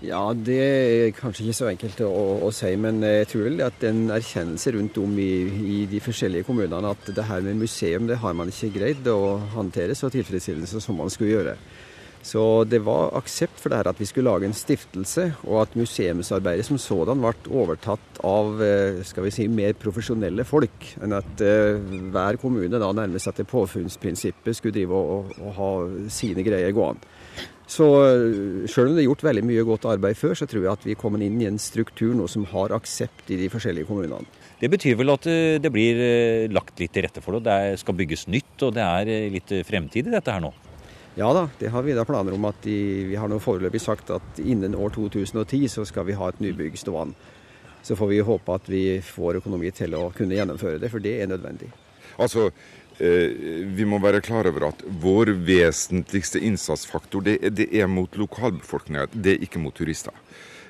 Ja, 0.06 0.22
det 0.38 0.60
er 0.62 1.16
kanskje 1.18 1.46
ikke 1.46 1.58
så 1.58 1.70
enkelt 1.72 2.02
å, 2.06 2.10
å 2.46 2.52
si, 2.54 2.70
men 2.78 3.00
jeg 3.02 3.30
tror 3.32 3.48
vel 3.48 3.64
at 3.66 3.86
en 3.88 4.04
erkjennelse 4.14 4.76
rundt 4.76 5.00
om 5.02 5.16
i, 5.22 5.32
i 5.72 5.78
de 5.90 6.02
forskjellige 6.04 6.46
kommunene 6.46 6.92
at 6.92 7.10
det 7.16 7.26
her 7.26 7.42
med 7.46 7.64
museum 7.64 8.06
det 8.10 8.20
har 8.22 8.36
man 8.38 8.52
ikke 8.52 8.74
greid 8.76 9.10
å 9.10 9.38
håndtere 9.56 9.96
så 9.98 10.12
tilfredsstillende 10.14 10.84
som 10.84 11.00
man 11.00 11.10
skulle 11.14 11.34
gjøre. 11.34 11.58
Så 12.26 12.42
det 12.66 12.80
var 12.82 13.14
aksept 13.20 13.60
for 13.62 13.70
det 13.70 13.80
her 13.80 13.90
at 13.92 14.00
vi 14.02 14.08
skulle 14.10 14.32
lage 14.32 14.48
en 14.50 14.58
stiftelse, 14.58 15.28
og 15.46 15.60
at 15.62 15.76
museumsarbeidet 15.78 16.66
som 16.66 16.80
sådan 16.82 17.22
ble 17.22 17.34
overtatt 17.54 18.22
av 18.26 18.64
eh, 18.66 19.04
skal 19.06 19.28
vi 19.28 19.34
si, 19.34 19.46
mer 19.46 19.76
profesjonelle 19.78 20.46
folk, 20.50 20.90
enn 21.06 21.14
at 21.14 21.46
uh, 21.46 21.78
hver 22.14 22.40
kommune 22.42 22.82
da 22.82 22.90
nærmest 22.98 23.30
etter 23.30 23.46
påfunnsprinsippet 23.50 24.58
skulle 24.58 24.74
drive 24.74 24.98
og, 24.98 25.38
og 25.38 25.54
ha 25.60 25.70
sine 26.14 26.46
greier 26.46 26.74
gående. 26.74 27.14
Så 27.66 27.86
eh, 28.06 28.66
sjøl 28.70 28.92
om 28.92 28.98
det 28.98 29.04
er 29.04 29.10
gjort 29.10 29.26
veldig 29.26 29.46
mye 29.48 29.66
godt 29.66 29.88
arbeid 29.90 30.20
før, 30.20 30.36
så 30.38 30.48
tror 30.50 30.64
jeg 30.64 30.72
at 30.74 30.86
vi 30.86 30.94
er 30.94 31.00
kommet 31.02 31.26
inn 31.26 31.40
i 31.42 31.48
en 31.50 31.62
struktur 31.62 32.14
nå 32.18 32.28
som 32.32 32.46
har 32.52 32.76
aksept 32.76 33.32
i 33.34 33.40
de 33.42 33.50
forskjellige 33.50 33.90
kommunene. 33.90 34.28
Det 34.62 34.70
betyr 34.72 35.00
vel 35.00 35.12
at 35.12 35.26
det 35.62 35.72
blir 35.74 35.98
lagt 36.54 36.80
litt 36.80 36.94
til 36.96 37.04
rette 37.04 37.24
for 37.26 37.36
det. 37.36 37.50
Det 37.50 37.82
skal 37.82 37.98
bygges 37.98 38.30
nytt, 38.32 38.54
og 38.64 38.78
det 38.78 38.86
er 38.86 39.34
litt 39.34 39.52
fremtid 39.68 40.08
i 40.08 40.14
dette 40.14 40.32
her 40.32 40.46
nå? 40.46 40.54
Ja 41.16 41.30
da, 41.34 41.46
det 41.60 41.70
har 41.72 41.84
vi 41.84 41.94
da 41.96 42.04
planer 42.04 42.36
om. 42.36 42.46
at 42.46 42.60
de, 42.64 43.06
Vi 43.08 43.16
har 43.16 43.30
nå 43.32 43.40
foreløpig 43.40 43.80
sagt 43.82 44.12
at 44.12 44.40
innen 44.40 44.76
år 44.76 44.92
2010 44.96 45.68
så 45.72 45.86
skal 45.88 46.06
vi 46.06 46.18
ha 46.20 46.28
et 46.30 46.42
nybygg 46.44 46.76
stående. 46.78 47.16
Så 47.86 47.96
får 47.96 48.08
vi 48.10 48.20
håpe 48.20 48.54
at 48.54 48.68
vi 48.68 49.00
får 49.00 49.40
økonomi 49.40 49.72
til 49.72 49.94
å 49.96 50.10
kunne 50.12 50.36
gjennomføre 50.36 50.80
det, 50.82 50.90
for 50.92 51.00
det 51.00 51.22
er 51.22 51.30
nødvendig. 51.30 51.70
Altså, 52.18 52.48
eh, 52.48 52.85
vi 52.96 53.86
må 53.88 53.98
være 54.00 54.22
klar 54.24 54.48
over 54.48 54.70
at 54.70 54.84
vår 55.04 55.34
vesentligste 55.44 56.40
innsatsfaktor 56.40 57.26
det, 57.26 57.34
det 57.52 57.66
er 57.76 57.90
mot 57.92 58.14
lokalbefolkninga, 58.16 59.10
det 59.12 59.34
er 59.34 59.44
ikke 59.44 59.60
mot 59.60 59.76
turister. 59.76 60.16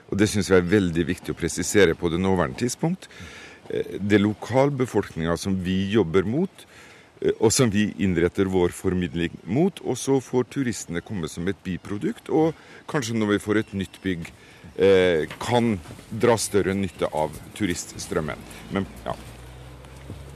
Og 0.10 0.18
Det 0.18 0.28
syns 0.30 0.52
jeg 0.52 0.62
er 0.62 0.70
veldig 0.70 1.06
viktig 1.08 1.34
å 1.34 1.38
presisere 1.38 1.96
på 1.98 2.10
det 2.14 2.22
nåværende 2.22 2.62
tidspunkt. 2.62 3.08
Eh, 3.70 3.98
det 4.00 4.20
er 4.20 4.26
lokalbefolkninga 4.26 5.38
som 5.38 5.58
vi 5.66 5.80
jobber 5.94 6.28
mot. 6.30 6.66
Eh, 7.22 7.34
og 7.40 7.52
som 7.54 7.72
vi 7.74 7.88
innretter 8.04 8.50
vår 8.52 8.76
formidling 8.76 9.34
mot. 9.44 9.82
Og 9.84 9.98
så 9.98 10.20
får 10.22 10.50
turistene 10.54 11.04
komme 11.06 11.30
som 11.32 11.48
et 11.50 11.62
biprodukt, 11.66 12.30
og 12.30 12.54
kanskje 12.92 13.18
når 13.18 13.36
vi 13.36 13.44
får 13.48 13.62
et 13.62 13.74
nytt 13.82 14.02
bygg, 14.04 14.32
eh, 14.78 15.26
kan 15.40 15.80
dra 16.12 16.38
større 16.38 16.76
nytte 16.78 17.10
av 17.14 17.34
turiststrømmen. 17.58 18.38
Men 18.72 18.86
ja. 19.06 19.16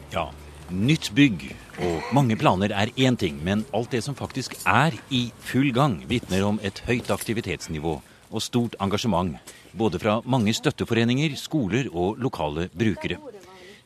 Ja, 0.09 0.31
nytt 0.71 1.11
bygg 1.13 1.51
og 1.79 2.13
mange 2.15 2.35
planer 2.39 2.73
er 2.75 2.91
én 2.99 3.15
ting, 3.17 3.37
men 3.43 3.63
alt 3.73 3.91
det 3.93 4.01
som 4.03 4.15
faktisk 4.17 4.55
er 4.67 4.95
i 5.09 5.29
full 5.39 5.71
gang, 5.71 6.01
vitner 6.09 6.43
om 6.47 6.59
et 6.63 6.81
høyt 6.87 7.11
aktivitetsnivå 7.13 7.93
og 8.29 8.43
stort 8.43 8.75
engasjement. 8.83 9.37
Både 9.73 9.99
fra 10.01 10.19
mange 10.25 10.53
støtteforeninger, 10.53 11.35
skoler 11.37 11.87
og 11.93 12.19
lokale 12.19 12.67
brukere. 12.73 13.19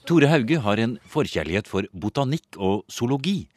Tore 0.07 0.27
Hauge 0.27 0.59
har 0.59 0.79
en 0.79 0.97
forkjærlighet 1.07 1.69
for 1.69 1.87
botanikk 1.93 2.57
og 2.57 2.83
zoologi, 2.91 3.47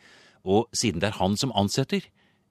og 0.44 0.68
siden 0.74 1.00
det 1.02 1.10
er 1.10 1.18
han 1.18 1.36
som 1.36 1.54
ansetter, 1.56 2.04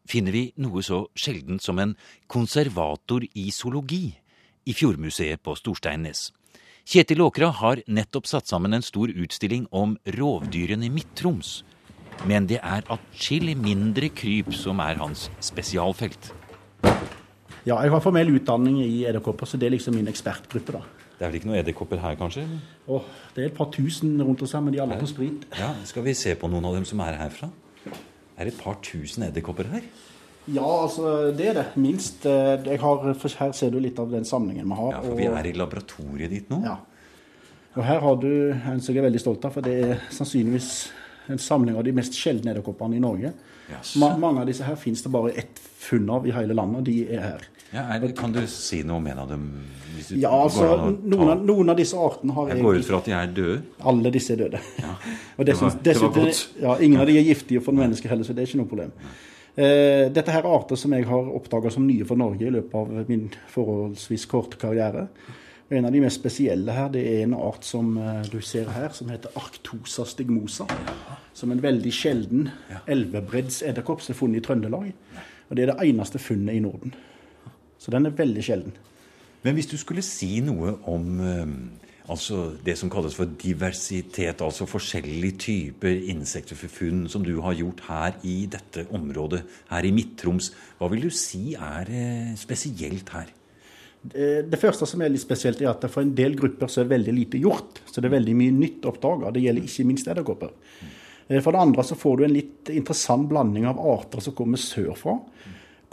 finner 0.10 0.36
vi 0.36 0.50
noe 0.62 0.84
så 0.86 1.06
sjeldent 1.18 1.63
som 1.63 1.80
en 1.80 1.96
konservator 2.27 3.25
i 3.34 3.50
zoologi 3.51 4.10
i 4.65 4.74
Fjordmuseet 4.74 5.42
på 5.46 5.56
Storsteinnes. 5.58 6.32
Kjetil 6.86 7.24
Åkra 7.25 7.50
har 7.50 7.82
nettopp 7.89 8.27
satt 8.30 8.50
sammen 8.50 8.75
en 8.75 8.86
stor 8.86 9.10
utstilling 9.10 9.65
om 9.74 9.96
rovdyrene 10.18 10.86
i 10.86 10.94
Midt-Troms. 10.94 11.63
Men 12.24 12.48
det 12.50 12.62
er 12.63 12.88
atskillig 12.95 13.57
mindre 13.60 14.10
kryp 14.15 14.53
som 14.55 14.79
er 14.84 14.98
hans 15.01 15.27
spesialfelt. 15.43 16.31
Ja, 17.65 17.79
jeg 17.81 17.91
har 17.91 18.01
formell 18.01 18.31
utdanning 18.38 18.79
i 18.84 19.03
edderkopper, 19.10 19.50
så 19.50 19.57
det 19.57 19.67
er 19.67 19.75
liksom 19.75 19.98
min 19.98 20.07
ekspertgruppe, 20.07 20.77
da. 20.77 20.81
Det 21.15 21.24
er 21.24 21.31
vel 21.31 21.39
ikke 21.39 21.50
noen 21.50 21.60
edderkopper 21.62 22.01
her, 22.03 22.17
kanskje? 22.19 22.43
Oh, 22.91 23.05
det 23.36 23.43
er 23.43 23.51
et 23.51 23.57
par 23.57 23.69
tusen 23.74 24.17
rundt 24.22 24.41
oss 24.45 24.55
her, 24.55 24.63
men 24.63 24.74
de 24.74 24.81
er 24.81 24.86
alle 24.86 25.00
på 25.00 25.07
sprit. 25.10 25.45
Ja, 25.57 25.72
Skal 25.88 26.03
vi 26.05 26.13
se 26.17 26.36
på 26.39 26.50
noen 26.51 26.65
av 26.67 26.75
dem 26.77 26.88
som 26.88 27.01
er 27.05 27.17
herfra? 27.19 27.50
Er 28.36 28.48
det 28.48 28.53
et 28.53 28.60
par 28.60 28.77
tusen 28.84 29.24
edderkopper 29.29 29.69
her? 29.72 29.86
Ja, 30.45 30.65
altså 30.84 31.31
det 31.34 31.48
er 31.50 31.55
det. 31.57 31.65
Minst. 31.81 32.25
Eh, 32.29 32.67
har, 32.81 33.07
her 33.39 33.55
ser 33.57 33.72
du 33.74 33.79
litt 33.81 33.98
av 33.98 34.12
den 34.12 34.27
samlingen 34.27 34.67
vi 34.69 34.77
har. 34.77 34.91
Ja, 34.93 35.00
for 35.01 35.17
Vi 35.17 35.29
er 35.31 35.50
i 35.50 35.55
laboratoriet 35.57 36.36
ditt 36.36 36.51
nå. 36.51 36.60
Ja. 36.67 36.75
Og 37.75 37.84
her 37.84 38.03
har 38.03 38.19
du 38.22 38.29
en 38.53 38.84
som 38.84 38.93
jeg 38.93 39.01
er 39.01 39.07
veldig 39.07 39.24
stolt 39.24 39.48
av, 39.48 39.55
for 39.55 39.65
det 39.65 39.74
er 39.88 40.03
sannsynligvis 40.13 40.69
en 41.32 41.41
samling 41.41 41.77
av 41.77 41.86
de 41.88 41.94
mest 41.96 42.17
sjeldne 42.17 42.53
edderkoppene 42.53 42.98
i 42.98 43.03
Norge. 43.03 43.34
Yes. 43.72 43.96
Ma 44.01 44.12
mange 44.22 44.44
av 44.44 44.50
disse 44.50 44.65
her 44.65 44.77
finnes 44.77 45.01
det 45.01 45.12
bare 45.13 45.34
ett 45.41 45.62
funn 45.86 46.10
av 46.13 46.27
i 46.27 46.34
hele 46.36 46.58
landet, 46.58 46.82
og 46.82 46.89
de 46.89 46.98
er 47.10 47.24
her. 47.24 47.46
Ja, 47.74 47.84
er, 47.96 48.05
kan 48.15 48.32
du 48.32 48.44
si 48.50 48.84
noe 48.88 49.01
om 49.01 49.08
en 49.12 49.20
av 49.20 49.29
dem? 49.32 49.46
ja, 50.13 50.29
altså, 50.29 50.67
noen 51.01 51.32
av, 51.32 51.46
noen 51.48 51.72
av, 51.72 51.77
disse 51.79 51.98
artene 52.00 52.36
har 52.36 52.51
Jeg 52.51 52.63
går 52.63 52.79
ut 52.79 52.88
fra 52.88 53.00
at 53.00 53.08
de 53.08 53.15
er 53.17 53.32
døde? 53.36 53.62
Alle 53.91 54.12
disse 54.13 54.36
er 54.36 54.44
døde. 54.44 54.62
Ja, 54.79 54.91
det 55.50 55.55
var, 55.60 55.79
dessuten, 55.88 56.29
ja, 56.62 56.75
ingen 56.79 57.01
av 57.01 57.10
de 57.10 57.17
er 57.20 57.25
giftige 57.25 57.63
for 57.65 57.77
mennesker 57.77 58.13
heller, 58.13 58.27
så 58.27 58.36
det 58.36 58.46
er 58.46 58.51
ikke 58.51 58.62
noe 58.62 58.72
problem. 58.72 58.94
Uh, 59.55 60.12
dette 60.12 60.36
her 60.36 60.44
er 60.44 60.51
arter 60.51 60.79
som 60.79 60.94
jeg 60.94 61.08
har 61.08 61.34
oppdaga 61.39 61.72
som 61.74 61.88
nye 61.88 62.05
for 62.08 62.20
Norge 62.20 62.46
i 62.48 62.53
løpet 62.53 62.75
av 62.75 63.10
min 63.12 63.29
forholdsvis 63.53 64.27
korte 64.32 64.60
karriere. 64.62 65.08
En 65.74 65.88
av 65.88 65.93
de 65.95 66.01
mest 66.03 66.19
spesielle 66.19 66.74
her 66.75 66.91
det 66.93 67.01
er 67.10 67.24
en 67.24 67.34
art 67.34 67.65
som 67.65 67.95
uh, 67.98 68.22
du 68.29 68.38
ser 68.45 68.69
her, 68.69 68.91
som 68.93 69.10
heter 69.10 69.34
Arctosa 69.39 70.05
stigmosa. 70.05 70.67
Som 71.34 71.51
en 71.51 71.63
veldig 71.63 71.93
sjelden 71.93 72.50
elvebreddsedderkopp 72.88 74.03
som 74.05 74.13
er 74.13 74.19
funnet 74.19 74.43
i 74.43 74.45
Trøndelag. 74.45 74.91
Og 75.50 75.57
det 75.57 75.65
er 75.65 75.72
det 75.74 75.88
eneste 75.89 76.22
funnet 76.22 76.57
i 76.57 76.62
Norden. 76.62 76.93
Så 77.81 77.91
den 77.93 78.05
er 78.05 78.13
veldig 78.17 78.43
sjelden. 78.45 78.77
Men 79.45 79.57
hvis 79.57 79.69
du 79.69 79.75
skulle 79.77 80.05
si 80.05 80.39
noe 80.45 80.72
om 80.89 81.19
eh, 81.22 81.51
altså 82.10 82.48
det 82.65 82.77
som 82.79 82.89
kalles 82.93 83.17
for 83.17 83.29
diversitet, 83.41 84.41
altså 84.41 84.65
forskjellige 84.69 85.38
typer 85.43 85.98
insekter 86.13 86.57
for 86.57 86.72
funn 86.72 87.05
som 87.12 87.25
du 87.25 87.36
har 87.45 87.57
gjort 87.57 87.84
her 87.89 88.17
i 88.25 88.38
dette 88.50 88.88
området, 88.93 89.43
her 89.69 89.86
i 89.86 89.93
Midt-Troms, 89.93 90.51
hva 90.79 90.89
vil 90.93 91.05
du 91.05 91.13
si 91.13 91.53
er 91.57 91.89
eh, 91.89 92.31
spesielt 92.41 93.13
her? 93.13 93.34
Det 94.13 94.59
første 94.62 94.85
som 94.89 95.01
er 95.01 95.09
litt 95.13 95.24
spesielt, 95.24 95.62
er 95.63 95.71
at 95.71 95.85
for 95.89 96.03
en 96.03 96.13
del 96.15 96.35
grupper 96.38 96.69
så 96.71 96.83
er 96.83 96.91
veldig 96.91 97.15
lite 97.15 97.41
gjort. 97.41 97.81
Så 97.89 98.01
det 98.01 98.09
er 98.09 98.17
veldig 98.17 98.35
mye 98.38 98.53
nytt 98.53 98.85
oppdaga. 98.85 99.31
Det 99.33 99.41
gjelder 99.45 99.65
ikke 99.65 99.88
minst 99.89 100.12
edderkopper. 100.12 100.53
Eh, 101.27 101.41
for 101.41 101.51
det 101.51 101.62
andre 101.62 101.85
så 101.85 101.97
får 101.97 102.17
du 102.17 102.25
en 102.27 102.35
litt 102.35 102.74
interessant 102.74 103.27
blanding 103.29 103.67
av 103.69 103.81
arter 103.81 104.24
som 104.24 104.38
kommer 104.38 104.62
sørfra 104.62 105.19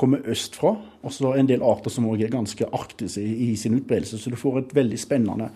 kommer 0.03 0.25
østfra. 0.33 0.73
Og 1.05 1.15
så 1.15 1.35
en 1.37 1.47
del 1.47 1.63
arter 1.67 1.93
som 1.93 2.09
òg 2.11 2.25
er 2.25 2.33
ganske 2.33 2.67
arktiske 2.75 3.23
i, 3.23 3.53
sin 3.61 3.77
utbredelse. 3.79 4.19
Så 4.19 4.33
du 4.33 4.39
får 4.41 4.59
et 4.63 4.75
veldig 4.75 4.99
spennende 4.99 5.51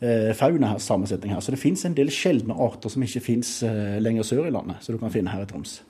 eh, 0.00 0.30
fauna 0.38 0.72
her. 0.72 0.80
Så 0.80 1.52
det 1.52 1.60
fins 1.60 1.84
en 1.84 1.96
del 1.98 2.12
sjeldne 2.14 2.56
arter 2.56 2.92
som 2.92 3.04
ikke 3.04 3.24
fins 3.24 3.58
eh, 3.66 3.98
lenger 4.00 4.26
sør 4.30 4.48
i 4.48 4.54
landet, 4.54 4.80
som 4.84 4.96
du 4.96 5.02
kan 5.02 5.12
finne 5.12 5.34
her 5.34 5.44
i 5.44 5.50
Troms. 5.50 5.80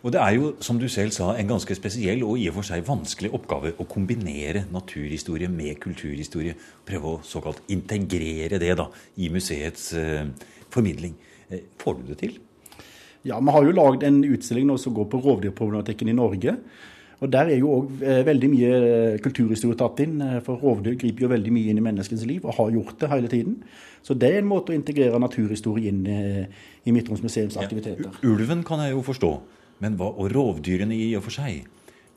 Og 0.00 0.12
Det 0.12 0.20
er 0.20 0.30
jo, 0.32 0.54
som 0.64 0.78
du 0.80 0.88
selv 0.88 1.12
sa, 1.12 1.34
en 1.36 1.48
ganske 1.48 1.74
spesiell 1.76 2.22
og 2.24 2.38
i 2.40 2.46
og 2.48 2.54
for 2.56 2.68
seg 2.70 2.86
vanskelig 2.86 3.34
oppgave 3.36 3.74
å 3.76 3.84
kombinere 3.84 4.64
naturhistorie 4.72 5.48
med 5.52 5.76
kulturhistorie. 5.82 6.54
Prøve 6.88 7.10
å 7.10 7.20
såkalt 7.20 7.60
integrere 7.68 8.58
det 8.62 8.72
da, 8.80 8.86
i 9.20 9.28
museets 9.28 9.90
eh, 9.92 10.24
formidling. 10.72 11.18
Eh, 11.50 11.66
får 11.78 11.98
du 11.98 12.06
det 12.08 12.16
til? 12.22 12.38
Ja, 13.28 13.40
Vi 13.40 13.52
har 13.52 13.66
jo 13.66 13.76
lagd 13.76 14.06
en 14.08 14.22
utstilling 14.24 14.66
nå 14.70 14.78
som 14.80 14.96
går 14.96 15.10
på 15.12 15.20
rovdyrproblematikken 15.20 16.08
i 16.08 16.16
Norge. 16.16 16.56
Og 17.20 17.28
Der 17.28 17.52
er 17.52 17.58
jo 17.60 17.68
òg 17.74 18.00
eh, 18.00 18.22
veldig 18.24 18.48
mye 18.48 18.68
eh, 18.80 19.20
kulturhistorie 19.20 19.76
tatt 19.76 20.00
inn. 20.00 20.16
Eh, 20.24 20.38
for 20.44 20.56
rovdyr 20.56 20.96
griper 20.96 21.26
jo 21.26 21.32
veldig 21.34 21.52
mye 21.52 21.68
inn 21.68 21.80
i 21.80 21.84
menneskets 21.84 22.24
liv, 22.24 22.46
og 22.46 22.56
har 22.56 22.72
gjort 22.78 22.96
det 23.02 23.10
hele 23.12 23.28
tiden. 23.28 23.58
Så 24.00 24.16
det 24.16 24.30
er 24.32 24.40
en 24.40 24.48
måte 24.48 24.72
å 24.72 24.78
integrere 24.78 25.20
naturhistorie 25.20 25.92
inn 25.92 26.06
i 26.08 26.92
Midt-Troms 26.94 27.20
museums 27.20 27.58
aktiviteter. 27.60 28.08
Ulven 28.24 28.64
kan 28.64 28.80
jeg 28.80 28.94
jo 28.94 29.02
forstå, 29.04 29.34
hva, 29.80 30.10
og 30.10 30.32
rovdyrene 30.34 30.96
i 30.96 31.12
og 31.18 31.24
for 31.26 31.40
seg. 31.40 31.64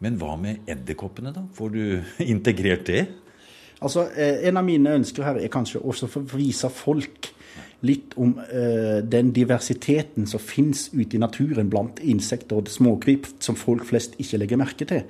Men 0.04 0.18
hva 0.20 0.36
med 0.40 0.68
edderkoppene, 0.70 1.32
da? 1.36 1.46
Får 1.56 1.74
du 1.74 1.84
integrert 2.34 2.88
det? 2.90 3.06
Altså, 3.84 4.08
En 4.16 4.60
av 4.60 4.66
mine 4.68 4.98
ønsker 5.00 5.26
her 5.28 5.40
er 5.42 5.52
kanskje 5.52 5.82
også 5.84 6.08
å 6.08 6.26
vise 6.36 6.70
folk 6.72 7.32
litt 7.84 8.14
om 8.16 8.38
uh, 8.40 9.02
den 9.04 9.34
diversiteten 9.36 10.28
som 10.30 10.40
finnes 10.40 10.86
ute 10.94 11.18
i 11.18 11.20
naturen 11.20 11.68
blant 11.72 12.00
insekter 12.00 12.62
og 12.62 12.72
småkryp 12.72 13.28
som 13.44 13.58
folk 13.60 13.84
flest 13.90 14.16
ikke 14.24 14.40
legger 14.40 14.62
merke 14.62 14.88
til. 14.88 15.04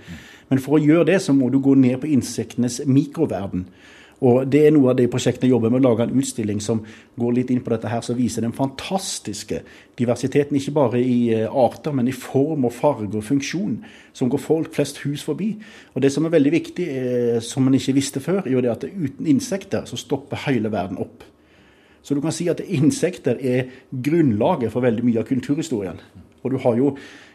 Men 0.49 0.61
for 0.61 0.77
å 0.77 0.81
gjøre 0.81 1.11
det, 1.11 1.19
så 1.21 1.35
må 1.37 1.51
du 1.53 1.59
gå 1.61 1.75
ned 1.77 1.99
på 2.01 2.09
insektenes 2.15 2.81
mikroverden. 2.89 3.67
Og 4.23 4.47
Det 4.47 4.61
er 4.63 4.71
noe 4.71 4.93
av 4.93 4.95
det 4.95 5.09
prosjektet 5.11 5.49
jeg 5.49 5.51
jobber 5.51 5.71
med, 5.73 5.81
å 5.83 5.89
lage 5.89 6.05
en 6.05 6.21
utstilling 6.21 6.61
som 6.63 6.79
går 7.19 7.33
litt 7.35 7.49
inn 7.51 7.59
på 7.63 7.73
dette 7.73 7.89
her, 7.91 7.99
som 8.05 8.15
viser 8.15 8.45
den 8.45 8.55
fantastiske 8.55 9.59
diversiteten, 9.99 10.55
ikke 10.55 10.75
bare 10.77 11.01
i 11.03 11.17
uh, 11.35 11.57
arter, 11.65 11.91
men 11.91 12.07
i 12.07 12.15
form 12.15 12.69
og 12.69 12.75
farge 12.75 13.11
og 13.19 13.25
funksjon, 13.27 13.81
som 14.15 14.31
går 14.31 14.39
folk 14.39 14.71
flest 14.77 15.01
hus 15.03 15.25
forbi. 15.27 15.51
Og 15.91 16.05
Det 16.05 16.13
som 16.13 16.23
er 16.23 16.35
veldig 16.37 16.55
viktig, 16.55 16.87
uh, 16.87 17.41
som 17.43 17.67
man 17.67 17.75
ikke 17.75 17.97
visste 17.99 18.23
før, 18.23 18.45
er 18.45 18.55
jo 18.55 18.63
det 18.63 18.71
at 18.71 18.87
uten 18.87 19.27
insekter 19.27 19.83
så 19.89 19.99
stopper 19.99 20.45
hele 20.47 20.71
verden 20.71 21.03
opp. 21.03 21.27
Så 22.03 22.15
du 22.15 22.23
kan 22.23 22.35
si 22.35 22.47
at 22.51 22.63
insekter 22.63 23.39
er 23.39 23.71
grunnlaget 23.91 24.71
for 24.71 24.83
veldig 24.83 25.03
mye 25.07 25.19
av 25.19 25.27
kulturhistorien. 25.27 25.99
Og 26.43 26.51
du 26.51 26.57
har 26.63 26.77
jo 26.79 26.93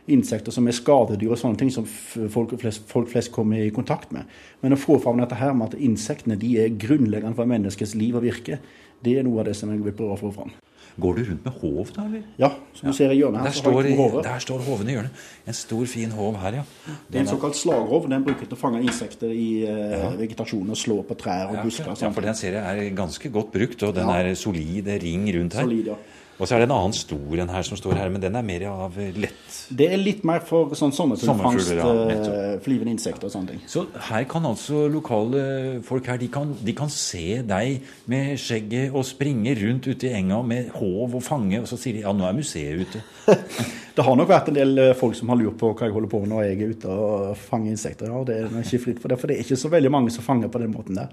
insekter 0.09 0.55
som 0.55 0.69
er 0.69 0.77
skadedyr 0.77 1.35
og 1.35 1.41
sånne 1.41 1.61
ting 1.61 1.73
som 1.73 1.85
folk 1.85 2.55
flest, 2.61 2.87
folk 2.89 3.11
flest, 3.13 3.33
kommer 3.35 3.61
i 3.61 3.73
kontakt 3.75 4.13
med. 4.15 4.29
Men 4.63 4.73
å 4.77 4.81
få 4.81 4.97
fram 5.03 5.21
dette 5.21 5.37
her 5.37 5.53
med 5.57 5.75
at 5.75 5.81
insektene 5.81 6.39
de 6.41 6.55
er 6.63 6.73
grunnleggende 6.81 7.37
for 7.37 7.49
menneskets 7.51 7.95
liv 7.99 8.17
og 8.17 8.25
virke, 8.25 8.61
det 9.05 9.19
er 9.19 9.27
noe 9.27 9.43
av 9.43 9.51
det 9.51 9.57
som 9.59 9.71
jeg 9.71 9.85
vil 9.85 9.95
prøve 9.97 10.17
å 10.17 10.23
få 10.23 10.33
fram. 10.35 10.55
Går 10.99 11.15
du 11.15 11.21
rundt 11.29 11.45
med 11.47 11.55
håv, 11.61 11.91
da? 11.95 12.05
eller? 12.09 12.23
Ja, 12.41 12.49
som 12.75 12.89
du 12.91 12.97
ser 12.97 13.13
i 13.15 13.19
hjørnet 13.21 13.45
her. 13.45 13.53
Der 13.53 13.55
står, 13.55 14.17
der 14.25 14.41
står 14.43 14.65
hoven 14.67 14.89
i 14.91 14.97
hjørnet. 14.97 15.21
En 15.47 15.55
stor, 15.55 15.85
fin 15.87 16.11
håv 16.11 16.39
her, 16.43 16.57
ja. 16.59 16.65
Det 17.07 17.21
er 17.21 17.23
en 17.23 17.31
såkalt 17.31 17.55
slagrov. 17.55 18.09
Den 18.11 18.25
bruker 18.27 18.49
til 18.49 18.57
å 18.57 18.59
fange 18.59 18.81
insekter 18.83 19.31
i 19.31 19.63
ja. 19.63 20.09
vegetasjonen 20.19 20.75
og 20.75 20.81
slå 20.81 20.97
på 21.07 21.15
trær 21.21 21.53
og 21.53 21.61
Ja, 21.61 21.67
busker. 21.69 21.93
ja, 21.95 22.11
for 22.11 22.27
den 22.27 22.35
ser 22.35 22.59
jeg 22.59 22.89
er 22.89 22.97
ganske 22.99 23.31
godt 23.31 23.53
brukt, 23.55 23.85
og 23.87 23.95
den 23.95 24.11
Ja. 24.11 24.17
er 24.25 24.35
solid 24.35 24.91
ring 25.05 25.29
rundt 25.39 25.55
her. 25.55 25.69
Solid, 25.69 25.93
ja. 25.93 25.95
Og 26.39 26.47
så 26.47 26.55
er 26.55 26.63
det 26.63 26.69
en 26.69 26.77
annen 26.77 26.95
stor 26.95 27.41
en 27.43 27.51
her 27.51 27.65
som 27.67 27.79
står 27.79 27.99
her, 27.99 28.11
men 28.15 28.23
den 28.23 28.37
er 28.39 28.45
mer 28.47 28.65
av 28.71 28.95
lett. 29.19 29.57
Det 29.75 29.89
er 29.91 29.99
litt 29.99 30.23
mer 30.27 30.45
for 30.47 30.71
sånn 30.79 30.95
sommerfuglfangst, 30.95 31.73
ja, 31.75 31.89
eh, 32.15 32.53
flyvende 32.63 32.95
insekter 32.95 33.27
og 33.27 33.33
sånne 33.35 33.53
ting. 33.55 33.65
Så 33.67 33.89
her 34.07 34.27
kan 34.31 34.47
altså 34.47 34.85
lokale 34.93 35.43
folk 35.87 36.07
her, 36.07 36.21
de 36.23 36.29
kan, 36.31 36.55
de 36.63 36.75
kan 36.79 36.93
se 36.95 37.41
deg 37.47 37.89
med 38.11 38.39
skjegget 38.39 38.95
og 38.95 39.07
springe 39.09 39.57
rundt 39.59 39.91
ute 39.91 40.07
i 40.07 40.15
enga 40.21 40.39
med 40.47 40.71
håv 40.79 41.19
og 41.19 41.27
fange, 41.27 41.59
og 41.65 41.67
så 41.71 41.81
sier 41.81 41.99
de 41.99 42.07
ja, 42.07 42.15
nå 42.15 42.29
er 42.29 42.39
museet 42.39 42.87
ute. 42.87 43.03
Det 43.99 44.05
har 44.07 44.15
nok 44.15 44.31
vært 44.31 44.53
en 44.53 44.61
del 44.61 44.79
eh, 44.79 44.95
folk 44.95 45.19
som 45.19 45.33
har 45.33 45.41
lurt 45.41 45.59
på 45.59 45.73
hva 45.73 45.89
jeg 45.89 45.97
holder 45.97 46.13
på 46.13 46.23
med 46.23 46.31
når 46.31 46.45
jeg 46.47 46.61
er 46.63 46.77
ute 46.77 46.95
og 47.03 47.35
fanger 47.49 47.75
insekter. 47.75 48.13
Ja, 48.15 48.23
det 48.23 48.39
er 48.45 48.63
ikke 48.63 48.85
fritt 48.87 49.03
for 49.03 49.11
det, 49.11 49.19
for 49.19 49.27
det 49.27 49.41
er 49.41 49.43
ikke 49.43 49.59
så 49.59 49.73
veldig 49.75 49.91
mange 49.91 50.15
som 50.15 50.23
fanger 50.23 50.55
på 50.55 50.63
den 50.63 50.71
måten 50.71 51.03
der. 51.03 51.11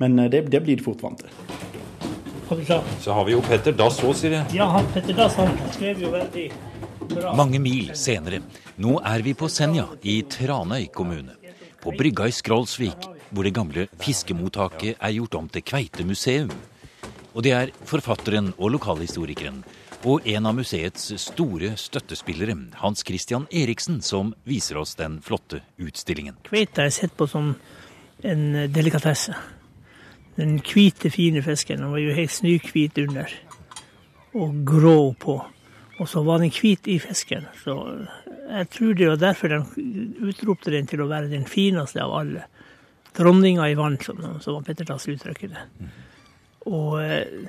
Men 0.00 0.16
eh, 0.24 0.32
det, 0.32 0.46
det 0.48 0.64
blir 0.64 0.80
de 0.80 0.88
fort 0.88 1.04
vant 1.04 1.20
til. 1.20 2.03
Så 3.00 3.12
har 3.12 3.24
vi 3.24 3.32
jo 3.34 3.42
Petter 3.44 3.72
Dass 3.76 4.00
òg, 4.04 4.14
sier 4.18 4.38
jeg. 4.38 4.56
Ja, 4.58 4.68
han 4.74 4.88
Petter 4.92 5.16
Dass 5.16 5.36
han 5.40 5.52
skrev 5.72 6.02
jo 6.04 6.10
veldig 6.12 6.48
bra. 7.14 7.34
Mange 7.36 7.60
mil 7.62 7.92
senere. 7.96 8.42
Nå 8.80 8.98
er 9.04 9.24
vi 9.24 9.34
på 9.38 9.48
Senja 9.52 9.86
i 10.02 10.20
Tranøy 10.28 10.88
kommune. 10.94 11.36
På 11.80 11.92
brygga 11.96 12.28
i 12.28 12.34
Skrollsvik, 12.34 13.08
hvor 13.30 13.44
det 13.44 13.54
gamle 13.54 13.86
fiskemottaket 14.00 14.96
er 14.98 15.16
gjort 15.16 15.38
om 15.40 15.48
til 15.52 15.64
kveitemuseum. 15.64 16.52
Og 17.34 17.42
det 17.44 17.52
er 17.56 17.72
forfatteren 17.88 18.52
og 18.58 18.76
lokalhistorikeren 18.76 19.64
og 20.04 20.26
en 20.28 20.46
av 20.46 20.56
museets 20.56 21.14
store 21.20 21.74
støttespillere, 21.80 22.56
Hans 22.82 23.04
Christian 23.06 23.46
Eriksen, 23.50 24.02
som 24.04 24.34
viser 24.44 24.76
oss 24.76 24.94
den 24.98 25.20
flotte 25.24 25.62
utstillingen. 25.80 26.36
Kveita 26.44 26.84
er 26.84 26.92
sett 26.92 27.14
på 27.16 27.26
som 27.30 27.54
en 28.24 28.44
delikatesse. 28.72 29.32
Den 30.36 30.58
hvite, 30.58 31.10
fine 31.14 31.42
fisken 31.42 31.82
den 31.82 31.92
var 31.92 32.02
jo 32.02 32.14
helt 32.16 32.32
snøhvit 32.34 32.98
under 33.04 33.34
og 34.34 34.54
grå 34.66 35.12
på. 35.20 35.36
Og 36.02 36.08
så 36.10 36.22
var 36.26 36.42
den 36.42 36.50
hvit 36.50 36.88
i 36.90 36.98
fisken. 36.98 37.46
Så 37.62 37.76
jeg 38.50 38.68
tror 38.70 38.96
det 38.98 39.08
var 39.08 39.20
derfor 39.20 39.48
de 39.48 39.60
utropte 40.26 40.72
den 40.74 40.88
til 40.90 41.04
å 41.04 41.10
være 41.10 41.30
den 41.30 41.46
fineste 41.46 42.02
av 42.02 42.16
alle. 42.18 42.48
Dronninga 43.14 43.68
i 43.70 43.76
vann, 43.78 44.00
som, 44.02 44.18
som 44.42 44.64
Petter 44.66 44.88
Dass 44.88 45.06
uttrykker 45.06 45.52
det. 45.54 45.62
Og 46.66 46.98
eh, 47.04 47.46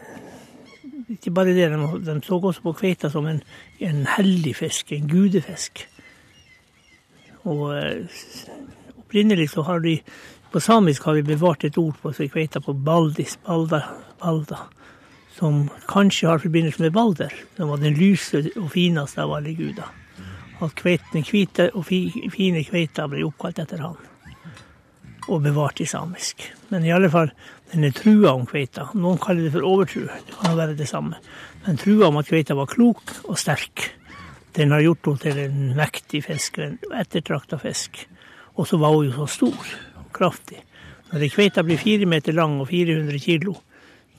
ikke 1.09 1.33
bare 1.33 1.55
det, 1.57 1.71
de, 1.73 1.89
de 2.05 2.19
så 2.25 2.37
også 2.37 2.61
på 2.61 2.75
kveita 2.77 3.09
som 3.09 3.25
en, 3.29 3.41
en 3.81 4.05
hellig 4.17 4.55
fisk, 4.59 4.93
en 4.93 5.09
gudefisk. 5.09 5.87
Og 7.49 7.71
eh, 7.73 8.21
opprinnelig 8.93 9.49
så 9.55 9.65
har 9.65 9.81
de 9.81 9.97
På 10.55 10.61
samisk 10.61 11.03
har 11.03 11.13
vi 11.13 11.21
bevart 11.23 11.65
et 11.67 11.75
ord 11.75 11.97
på 11.99 12.13
kveita 12.15 12.61
på 12.63 12.71
baldis, 12.79 13.33
balda, 13.43 13.81
balda, 14.21 14.61
som 15.35 15.65
kanskje 15.89 16.29
har 16.29 16.39
forbindelse 16.39 16.79
med 16.79 16.93
Balder, 16.95 17.33
som 17.57 17.73
var 17.73 17.81
den 17.81 17.97
lyse 17.97 18.39
og 18.55 18.69
fineste 18.71 19.19
av 19.19 19.33
alle 19.35 19.51
guder. 19.51 19.89
At 20.63 20.79
den 21.11 21.25
hvite 21.27 21.65
og 21.75 21.83
fine 21.91 22.61
kveita 22.63 23.03
ble 23.11 23.25
oppkalt 23.27 23.59
etter 23.59 23.83
han, 23.83 23.97
og 25.27 25.43
bevart 25.43 25.81
i 25.83 25.87
samisk. 25.91 26.45
Men 26.69 26.87
i 26.87 26.93
alle 26.95 27.09
fall, 27.11 27.33
den 27.73 27.83
er 27.83 27.91
trua 27.91 28.31
om 28.31 28.45
kveita. 28.47 28.93
Noen 28.95 29.19
kaller 29.19 29.49
det 29.49 29.51
for 29.57 29.67
overtru, 29.67 30.05
det 30.07 30.37
kan 30.37 30.55
være 30.55 30.77
det 30.79 30.87
samme. 30.87 31.19
Men 31.65 31.81
trua 31.83 32.07
om 32.07 32.21
at 32.21 32.29
kveita 32.31 32.55
var 32.55 32.71
klok 32.71 33.11
og 33.25 33.35
sterk. 33.35 33.89
Den 34.55 34.71
har 34.71 34.87
gjort 34.87 35.11
henne 35.11 35.19
til 35.25 35.43
en 35.49 35.75
mektig 35.75 36.23
fisk, 36.29 36.61
en 36.63 36.79
ettertrakta 36.95 37.59
fisk. 37.59 38.05
Og 38.55 38.71
så 38.71 38.79
var 38.79 38.95
hun 38.95 39.09
jo 39.09 39.17
så 39.17 39.27
stor 39.33 39.75
kraftig. 40.15 40.61
Når 41.11 41.25
ei 41.25 41.31
kveite 41.31 41.63
blir 41.65 41.79
fire 41.79 42.07
meter 42.09 42.35
lang 42.35 42.57
og 42.63 42.69
400 42.71 43.21
kilo, 43.23 43.55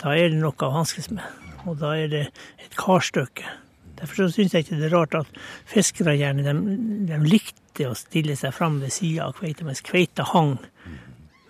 da 0.00 0.14
er 0.14 0.30
det 0.30 0.40
noe 0.40 0.54
å 0.66 0.74
hanskes 0.74 1.10
med. 1.10 1.24
Og 1.66 1.78
da 1.80 1.94
er 1.98 2.10
det 2.12 2.24
et 2.62 2.76
karstykke. 2.78 3.46
Derfor 3.96 4.28
syns 4.28 4.54
jeg 4.54 4.66
ikke 4.66 4.78
det 4.78 4.90
er 4.90 4.94
rart 4.94 5.16
at 5.16 5.38
fiskere 5.68 6.14
gjerne 6.18 6.44
de, 6.44 6.76
de 7.08 7.20
likte 7.24 7.88
å 7.88 7.96
stille 7.96 8.36
seg 8.36 8.52
fram 8.54 8.78
ved 8.82 8.92
sida 8.92 9.26
av 9.26 9.38
kveita, 9.38 9.64
mens 9.64 9.82
kveita 9.84 10.26
hang 10.34 10.58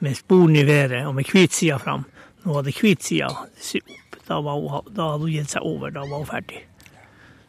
med 0.04 0.18
sporene 0.18 0.62
i 0.62 0.68
været 0.68 1.08
og 1.08 1.16
med 1.18 1.26
hvit 1.32 1.56
side 1.56 1.78
fram. 1.82 2.06
Nå 2.44 2.54
hadde 2.60 2.74
hvit 2.76 3.02
side 3.02 3.26
opp. 3.26 4.18
Da, 4.26 4.38
hun, 4.38 4.86
da 4.94 5.12
hadde 5.12 5.24
hun 5.24 5.32
gitt 5.32 5.52
seg 5.54 5.66
over. 5.66 5.90
Da 5.94 6.06
var 6.06 6.22
hun 6.22 6.30
ferdig. 6.30 6.62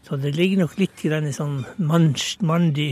Så 0.07 0.17
det 0.21 0.33
ligger 0.37 0.63
nok 0.63 0.77
litt 0.79 1.03
i 1.05 1.11
denne 1.11 1.33
sånn 1.35 1.59
mandig 1.77 2.91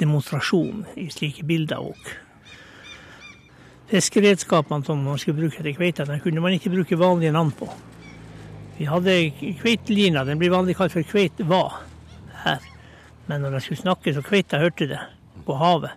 demonstrasjon 0.00 0.86
i 0.98 1.08
slike 1.12 1.44
bilder 1.46 1.82
òg. 1.90 2.12
Fiskeredskapene 3.92 4.86
som 4.86 5.02
man 5.04 5.18
skulle 5.20 5.42
bruke 5.42 5.60
til 5.60 5.74
kveita, 5.76 6.06
den 6.08 6.20
kunne 6.24 6.40
man 6.40 6.54
ikke 6.56 6.70
bruke 6.72 6.96
vanlige 6.96 7.32
navn 7.34 7.50
på. 7.52 7.66
Vi 8.78 8.86
hadde 8.88 9.16
kveitelina, 9.60 10.22
den 10.24 10.38
blir 10.40 10.54
vanlig 10.54 10.78
kalt 10.78 10.94
for 10.94 11.04
kveitva 11.04 11.58
her. 12.46 12.62
Men 13.26 13.44
når 13.44 13.58
de 13.58 13.60
skulle 13.60 13.82
snakke 13.82 14.14
så 14.16 14.22
kveita 14.24 14.62
hørte 14.62 14.88
det 14.94 15.00
på 15.44 15.56
havet, 15.60 15.92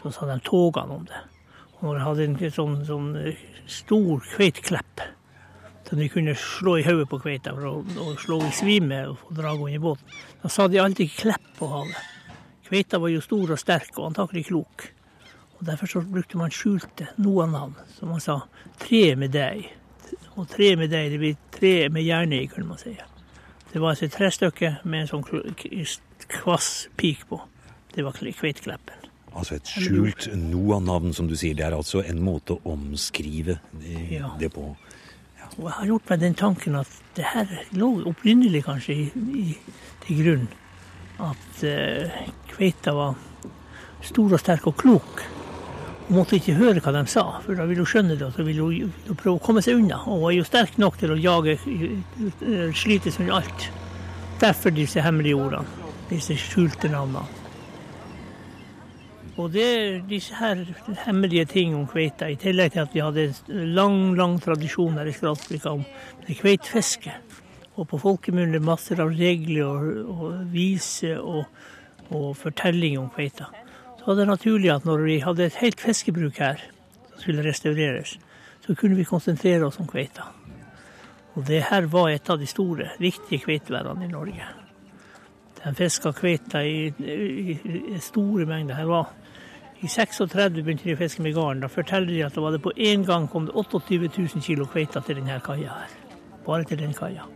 så 0.00 0.12
sa 0.14 0.28
de 0.30 0.38
togene 0.46 0.96
om 0.96 1.02
det. 1.10 1.20
Og 1.74 1.82
når 1.84 1.98
de 1.98 2.06
hadde 2.06 2.24
en 2.24 2.54
sånn, 2.56 2.78
sånn 2.88 3.10
eh, 3.20 3.42
stor 3.68 4.24
kveitklepp, 4.30 5.04
som 5.90 6.00
de 6.00 6.06
kunne 6.08 6.36
slå 6.38 6.78
i 6.78 6.86
hodet 6.86 7.08
på 7.10 7.18
kveita 7.20 7.52
å, 7.52 7.74
å 7.82 8.14
slå 8.22 8.38
i 8.46 8.54
svime 8.54 9.02
og 9.10 9.28
dra 9.36 9.52
henne 9.52 9.76
i 9.76 9.82
båten, 9.82 10.16
da 10.40 10.48
sa 10.48 10.68
de 10.72 10.80
alltid 10.80 11.12
'klepp' 11.18 11.52
på 11.58 11.68
havet. 11.68 12.00
Kveita 12.64 13.00
var 13.02 13.12
jo 13.12 13.20
stor 13.20 13.52
og 13.52 13.60
sterk 13.60 13.92
og 13.98 14.08
antakelig 14.08 14.46
klok. 14.48 14.88
Og 15.60 15.66
Derfor 15.66 15.86
så 15.86 16.00
brukte 16.00 16.38
man 16.40 16.50
skjulte 16.50 17.10
noen 17.20 17.52
navn, 17.52 17.74
som 17.98 18.08
man 18.08 18.20
sa 18.20 18.40
'tre 18.78 19.16
med 19.16 19.30
deg'. 19.30 19.68
Og 20.36 20.48
tre 20.48 20.76
med 20.76 20.90
deg, 20.90 21.10
det 21.10 21.18
blir 21.18 21.36
tre 21.52 21.88
med 21.88 22.02
hjerne 22.02 22.42
i, 22.42 22.46
kunne 22.46 22.66
man 22.68 22.78
si. 22.78 22.96
Det 23.72 23.80
var 23.80 23.90
altså 23.90 24.04
et 24.04 24.12
trestykke 24.12 24.76
med 24.84 25.00
en 25.00 25.06
sånn 25.06 25.24
kvass 26.28 26.88
pik 26.96 27.26
på. 27.28 27.40
Det 27.94 28.04
var 28.04 28.12
kveitkleppen. 28.12 28.94
Altså 29.36 29.54
et 29.54 29.66
skjult 29.66 30.28
Noah-navn, 30.34 31.12
som 31.14 31.28
du 31.28 31.36
sier. 31.36 31.54
Det 31.54 31.64
er 31.64 31.76
altså 31.76 32.02
en 32.02 32.22
måte 32.22 32.56
å 32.56 32.72
omskrive 32.72 33.58
det, 33.72 34.10
Ja. 34.10 34.30
det 34.40 34.52
på. 34.52 34.76
Og 35.58 35.64
jeg 35.64 35.72
har 35.72 35.86
gjort 35.86 36.10
meg 36.10 36.20
den 36.20 36.34
tanken 36.34 36.74
at 36.76 36.88
det 37.16 37.24
her 37.24 37.46
lå 37.72 38.04
opprinnelig 38.06 38.64
kanskje 38.64 38.94
i, 38.94 39.10
i, 39.34 39.58
til 40.06 40.22
grunn. 40.22 40.48
At 41.18 41.64
uh, 41.64 42.10
kveita 42.48 42.94
var 42.94 43.14
stor 44.02 44.32
og 44.32 44.40
sterk 44.40 44.66
og 44.66 44.76
klok. 44.76 45.22
Hun 46.10 46.16
måtte 46.18 46.40
ikke 46.40 46.56
høre 46.58 46.80
hva 46.82 46.90
de 46.90 47.04
sa, 47.06 47.22
for 47.44 47.54
da 47.54 47.62
ville 47.70 47.84
hun 47.84 47.86
skjønne 47.86 48.16
det, 48.18 48.26
og 48.26 48.34
så 48.34 48.42
ville 48.42 48.64
hun, 48.66 48.94
prøve 49.14 49.36
å 49.36 49.42
komme 49.44 49.62
seg 49.62 49.78
unna. 49.78 50.00
Og 50.10 50.24
hun 50.24 50.32
er 50.32 50.40
jo 50.40 50.46
sterk 50.48 50.74
nok 50.82 50.96
til 50.98 51.12
å 51.14 51.18
jage, 51.22 51.54
slite 51.62 52.72
slites 52.80 53.18
under 53.22 53.36
alt. 53.36 53.66
Derfor 54.42 54.74
disse 54.74 55.04
hemmelige 55.06 55.38
ordene, 55.38 55.86
disse 56.10 56.34
skjulte 56.34 56.90
navnene. 56.90 57.22
Og 59.38 59.54
det 59.54 60.02
disse 60.10 60.34
her 60.34 60.64
hemmelige 61.04 61.46
ting 61.54 61.78
om 61.78 61.86
kveita, 61.86 62.26
i 62.26 62.40
tillegg 62.42 62.74
til 62.74 62.82
at 62.82 62.98
vi 62.98 63.06
hadde 63.06 63.28
en 63.30 63.72
lang, 63.78 64.02
lang 64.18 64.34
tradisjon 64.42 64.98
her 64.98 65.06
i 65.06 65.14
Skralsvika 65.14 65.78
om 65.78 65.86
kveitfiske. 66.26 67.14
Og 67.78 67.86
på 67.86 68.02
folkemunne 68.02 68.58
masser 68.66 68.98
av 68.98 69.14
regler 69.14 69.62
og, 69.62 69.90
og 70.10 70.38
viser 70.50 71.22
og, 71.22 71.46
og 72.10 72.32
fortellinger 72.42 73.06
om 73.06 73.14
kveita. 73.14 73.52
Så 74.00 74.06
var 74.06 74.16
det 74.16 74.30
naturlig 74.30 74.70
at 74.72 74.86
når 74.88 75.02
vi 75.04 75.18
hadde 75.20 75.44
et 75.44 75.56
helt 75.60 75.80
fiskebruk 75.80 76.38
her, 76.40 76.62
som 77.10 77.18
skulle 77.20 77.44
restaureres, 77.44 78.14
så 78.64 78.74
kunne 78.74 78.96
vi 78.96 79.04
konsentrere 79.04 79.66
oss 79.66 79.76
om 79.80 79.88
kveita. 79.88 80.24
Og 81.36 81.44
det 81.46 81.66
her 81.68 81.84
var 81.92 82.08
et 82.08 82.30
av 82.32 82.38
de 82.40 82.46
store, 82.48 82.86
viktige 82.98 83.44
kveiteværene 83.44 84.06
i 84.06 84.08
Norge. 84.08 84.46
De 85.60 85.74
fiska 85.76 86.14
kveita 86.16 86.62
i, 86.64 86.88
i, 86.96 87.58
i 87.92 87.98
store 88.00 88.46
mengder. 88.48 88.80
Her 88.80 88.88
var 88.88 89.10
i 89.84 89.88
36 89.88 90.62
begynte 90.62 90.88
de 90.88 90.96
å 90.96 91.00
fiske 91.00 91.24
med 91.24 91.36
garn. 91.36 91.60
Da 91.60 91.68
forteller 91.68 92.08
de 92.08 92.22
at 92.24 92.36
det 92.36 92.44
var 92.46 92.56
det 92.56 92.62
på 92.64 92.72
én 92.72 93.04
gang 93.04 93.28
kom 93.28 93.50
det 93.50 93.56
28 93.56 94.00
000 94.16 94.46
kilo 94.48 94.64
kveita 94.64 95.04
til 95.04 95.20
denne 95.20 95.36
kaia 95.44 95.76
her. 95.82 95.92
Bare 96.46 96.64
til 96.64 96.80
den 96.80 96.96
kaia. 96.96 97.28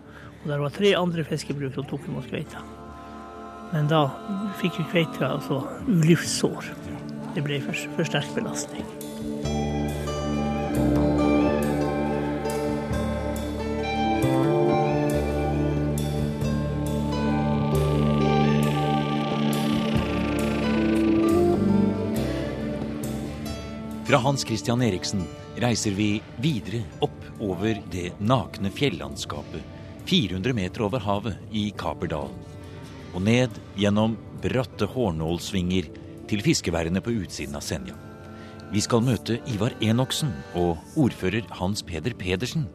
Og 0.42 0.48
det 0.48 0.60
var 0.64 0.72
tre 0.72 0.96
andre 0.96 1.28
fiskebruk 1.28 1.76
som 1.76 1.92
tok 1.92 2.08
imot 2.08 2.32
kveita. 2.32 2.64
Men 3.74 3.88
da 3.90 4.04
fikk 4.60 4.76
jo 4.78 4.84
kveita 4.86 5.32
altså 5.34 5.56
ulivssår. 5.88 6.68
Det 7.34 7.42
ble 7.42 7.58
for, 7.64 7.74
for 7.96 8.06
sterk 8.06 8.28
belastning. 8.36 8.86
Fra 24.04 24.22
Hans 24.22 24.46
Christian 24.46 24.86
Eriksen 24.86 25.26
reiser 25.58 25.98
vi 25.98 26.20
videre 26.38 26.84
opp 27.02 27.26
over 27.42 27.82
det 27.90 28.12
nakne 28.22 28.70
fjellandskapet 28.70 29.66
400 30.06 30.54
meter 30.54 30.86
over 30.86 31.02
havet 31.02 31.40
i 31.50 31.72
Kaperdalen. 31.74 32.53
Og 33.14 33.22
ned 33.22 33.54
gjennom 33.78 34.16
bratte 34.42 34.88
hårnålsvinger 34.90 35.86
til 36.28 36.42
fiskeværene 36.44 37.02
på 37.04 37.14
utsiden 37.22 37.54
av 37.56 37.62
Senja. 37.64 37.94
Vi 38.72 38.82
skal 38.82 39.04
møte 39.06 39.38
Ivar 39.52 39.74
Enoksen 39.84 40.32
og 40.58 40.80
ordfører 40.98 41.46
Hans 41.60 41.84
Peder 41.86 42.16
Pedersen 42.18 42.66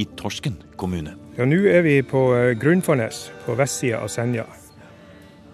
i 0.00 0.06
Torsken 0.16 0.56
kommune. 0.80 1.14
Ja, 1.36 1.44
Nå 1.44 1.58
er 1.68 1.84
vi 1.84 1.98
på 2.06 2.22
eh, 2.36 2.54
Grunnfarnes 2.58 3.28
på 3.44 3.56
vestsida 3.58 4.00
av 4.00 4.08
Senja. 4.12 4.46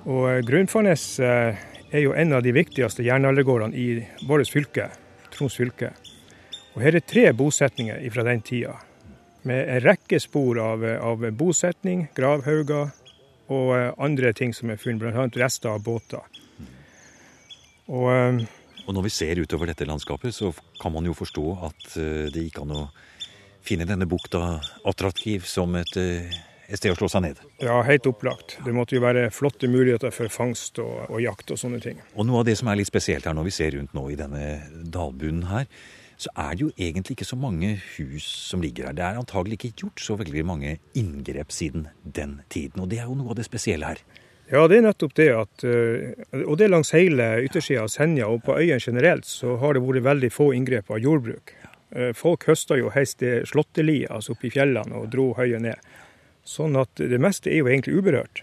Og 0.07 0.29
eh, 0.31 0.43
Grunnfarnes 0.47 1.07
eh, 1.25 1.59
er 1.90 2.05
jo 2.05 2.14
en 2.14 2.37
av 2.37 2.45
de 2.47 2.55
viktigste 2.55 3.05
jernaldergårdene 3.05 3.77
i 3.77 3.88
vårt 4.29 4.53
fylke, 4.53 4.90
Troms 5.35 5.59
fylke. 5.59 5.90
Og 6.77 6.85
her 6.85 6.95
er 6.97 7.05
tre 7.05 7.27
bosetninger 7.35 8.07
fra 8.14 8.25
den 8.31 8.45
tida. 8.47 8.77
Med 9.49 9.66
en 9.75 9.83
rekke 9.88 10.21
spor 10.23 10.61
av, 10.62 10.85
av 11.01 11.25
bosetning, 11.35 12.07
gravhauger 12.14 12.93
og 13.50 14.00
andre 14.02 14.32
ting 14.36 14.54
som 14.54 14.70
er 14.70 14.80
funnet, 14.80 15.02
bl.a. 15.02 15.26
rester 15.42 15.72
av 15.72 15.82
båter. 15.84 16.40
Og, 17.90 18.10
og, 18.86 18.90
når 18.94 19.06
vi 19.08 19.12
ser 19.14 19.40
utover 19.42 19.72
dette 19.72 19.88
landskapet, 19.88 20.34
så 20.34 20.52
kan 20.80 20.94
man 20.94 21.08
jo 21.08 21.16
forstå 21.18 21.46
at 21.66 21.88
det 22.30 22.44
gikk 22.46 22.60
an 22.62 22.76
å 22.78 22.84
finne 23.64 23.86
denne 23.88 24.08
bukta 24.08 24.60
attraktiv 24.88 25.44
som 25.48 25.74
et, 25.78 25.96
eh, 25.96 26.30
et, 26.68 26.78
sted 26.78 26.92
å 26.92 26.98
slå 26.98 27.08
seg 27.12 27.24
ned? 27.26 27.40
Ja, 27.62 27.80
helt 27.86 28.08
opplagt. 28.08 28.58
Det 28.64 28.74
måtte 28.74 28.96
jo 28.96 29.04
være 29.04 29.28
flotte 29.34 29.68
muligheter 29.70 30.14
for 30.14 30.32
fangst 30.32 30.80
og, 30.82 31.06
og, 31.08 31.20
jakt 31.22 31.52
og 31.52 31.60
sånne 31.60 31.80
ting. 31.82 32.00
Og 32.14 32.28
noe 32.28 32.42
av 32.42 32.48
det 32.48 32.56
som 32.60 32.70
er 32.70 32.80
litt 32.80 32.90
spesielt 32.90 33.28
her 33.28 33.36
når 33.36 33.50
vi 33.50 33.56
ser 33.56 33.76
rundt 33.76 33.96
nå 33.96 34.06
i 34.10 34.18
denne 34.18 34.44
dalbunnen 34.92 35.48
her, 35.50 35.68
så 36.20 36.30
er 36.37 36.56
det 36.56 36.66
jo 36.66 36.70
egentlig 36.76 37.16
ikke 37.16 37.28
så 37.28 37.38
mange 37.40 37.74
hus 37.96 38.26
som 38.50 38.61
ligger 38.61 38.90
her. 38.90 38.96
Det 38.96 39.04
er 39.06 39.20
antagelig 39.20 39.56
ikke 39.56 39.85
gjort 39.85 40.02
så 40.04 40.16
veldig 40.20 40.42
mange 40.44 40.74
inngrep 40.98 41.52
siden 41.54 41.87
den 42.04 42.40
tiden. 42.52 42.83
Og 42.83 42.90
det 42.90 43.00
er 43.00 43.09
jo 43.09 43.16
noe 43.16 43.33
av 43.33 43.38
det 43.38 43.46
spesielle 43.48 43.88
her. 43.94 44.02
Ja, 44.50 44.66
det 44.68 44.80
er 44.80 44.85
nettopp 44.88 45.14
det 45.14 45.28
at 45.30 45.62
eh, 45.62 46.42
Og 46.42 46.56
det 46.59 46.66
langs 46.72 46.90
hele 46.96 47.28
yttersida 47.46 47.85
av 47.85 47.92
Senja 47.92 48.26
og 48.28 48.42
på 48.44 48.59
øyene 48.59 48.83
generelt, 48.83 49.24
så 49.24 49.56
har 49.62 49.74
det 49.74 49.85
vært 49.87 50.04
veldig 50.09 50.33
få 50.35 50.50
inngrep 50.59 50.90
av 50.90 51.00
jordbruk. 51.00 51.54
Eh, 51.94 52.12
folk 52.18 52.44
høsta 52.50 52.76
jo 52.76 52.90
helst 52.92 53.22
slåttelia, 53.22 54.11
altså 54.11 54.35
oppe 54.35 54.50
i 54.50 54.54
fjellene, 54.54 54.98
og 54.98 55.09
dro 55.14 55.30
høyet 55.38 55.62
ned. 55.64 55.90
Sånn 56.44 56.76
at 56.80 56.98
det 56.98 57.20
meste 57.22 57.52
er 57.52 57.62
jo 57.62 57.70
egentlig 57.70 57.96
uberørt. 58.00 58.42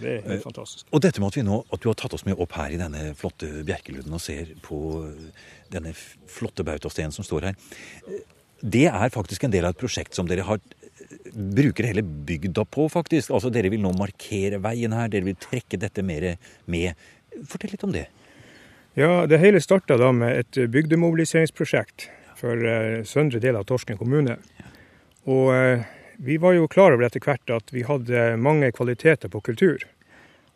Det 0.00 0.16
er 0.16 0.26
helt 0.26 0.44
fantastisk. 0.46 0.88
Og 0.90 1.04
dette 1.04 1.22
med 1.22 1.32
at, 1.32 1.38
vi 1.38 1.46
nå, 1.46 1.60
at 1.70 1.82
du 1.82 1.88
har 1.90 1.98
tatt 2.00 2.16
oss 2.16 2.26
med 2.26 2.40
opp 2.40 2.56
her 2.58 2.74
i 2.74 2.80
denne 2.80 3.12
flotte 3.18 3.48
Bjerkelunden 3.68 4.16
og 4.16 4.22
ser 4.24 4.52
på 4.64 4.80
denne 5.72 5.94
flotte 5.94 6.66
bautastenen 6.66 7.14
som 7.14 7.26
står 7.26 7.50
her. 7.50 7.58
Det 8.60 8.86
er 8.90 9.12
faktisk 9.12 9.46
en 9.46 9.52
del 9.52 9.64
av 9.64 9.74
et 9.74 9.80
prosjekt 9.80 10.16
som 10.16 10.28
dere 10.28 10.44
har 10.48 10.60
bruker 11.32 11.84
hele 11.84 12.02
bygda 12.02 12.64
på, 12.64 12.88
faktisk. 12.88 13.30
Altså 13.34 13.50
Dere 13.52 13.70
vil 13.72 13.82
nå 13.82 13.92
markere 13.96 14.60
veien 14.62 14.94
her, 14.94 15.10
dere 15.10 15.30
vil 15.30 15.38
trekke 15.40 15.80
dette 15.80 16.04
mer 16.06 16.34
med. 16.70 16.98
Fortell 17.48 17.74
litt 17.74 17.86
om 17.86 17.94
det. 17.94 18.06
Ja, 18.98 19.26
Det 19.26 19.38
hele 19.38 19.60
starta 19.62 19.96
da 19.96 20.10
med 20.12 20.42
et 20.42 20.70
bygdemobiliseringsprosjekt 20.70 22.08
for 22.40 22.56
uh, 22.56 23.04
søndre 23.06 23.40
del 23.40 23.58
av 23.58 23.66
Torsken 23.68 23.98
kommune. 24.00 24.38
Og 25.30 25.50
eh, 25.52 25.82
vi 26.22 26.36
var 26.36 26.52
jo 26.52 26.68
klar 26.68 26.92
over 26.92 27.06
etter 27.06 27.22
hvert 27.24 27.50
at 27.50 27.72
vi 27.72 27.80
hadde 27.88 28.36
mange 28.36 28.68
kvaliteter 28.76 29.30
på 29.32 29.40
kultur. 29.40 29.86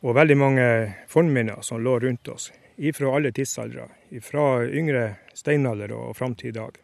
Og 0.04 0.12
veldig 0.18 0.36
mange 0.36 0.66
fornminner 1.08 1.62
som 1.64 1.80
lå 1.80 1.94
rundt 2.02 2.28
oss. 2.28 2.50
Ifra 2.76 3.14
alle 3.16 3.32
tidsaldre. 3.32 3.86
Fra 4.20 4.66
yngre 4.66 5.14
steinalder 5.32 5.94
og 5.96 6.18
fram 6.18 6.34
til 6.36 6.52
i 6.52 6.58
dag. 6.58 6.76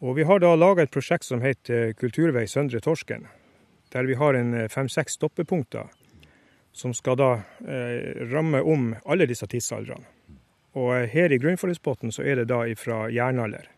Og 0.00 0.16
vi 0.16 0.24
har 0.24 0.40
da 0.40 0.54
laga 0.56 0.86
et 0.86 0.94
prosjekt 0.94 1.28
som 1.28 1.44
heter 1.44 1.92
Kulturvei 2.00 2.46
Søndre 2.48 2.80
Torsken. 2.80 3.26
Der 3.92 4.08
vi 4.08 4.16
har 4.16 4.34
en 4.34 4.54
eh, 4.54 4.68
fem-seks 4.72 5.20
stoppepunkter 5.20 5.92
som 6.72 6.96
skal 6.96 7.20
da 7.20 7.30
eh, 7.68 8.24
ramme 8.32 8.64
om 8.64 8.94
alle 9.04 9.28
disse 9.28 9.44
tidsaldrene. 9.44 10.08
Og 10.78 11.08
her 11.12 11.32
i 11.32 11.40
Grunnforholdsbotn 11.42 12.14
så 12.14 12.24
er 12.24 12.40
det 12.40 12.48
da 12.48 12.62
ifra 12.70 13.08
jernalder. 13.12 13.68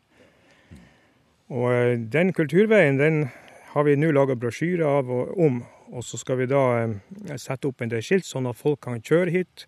Og 1.50 1.72
eh, 1.74 1.98
den 1.98 2.31
kulturveien 2.37 3.03
den 3.03 3.24
har 3.73 3.87
vi 3.87 3.97
nå 3.99 4.11
laga 4.13 4.35
og 4.35 5.39
om. 5.39 5.63
Og 5.91 6.05
så 6.07 6.19
skal 6.19 6.39
vi 6.39 6.47
da 6.47 6.63
eh, 6.85 7.37
sette 7.37 7.67
opp 7.67 7.83
en 7.83 7.91
del 7.91 8.03
skilt, 8.03 8.27
sånn 8.27 8.47
at 8.47 8.59
folk 8.59 8.81
kan 8.87 9.01
kjøre 9.03 9.31
hit. 9.35 9.67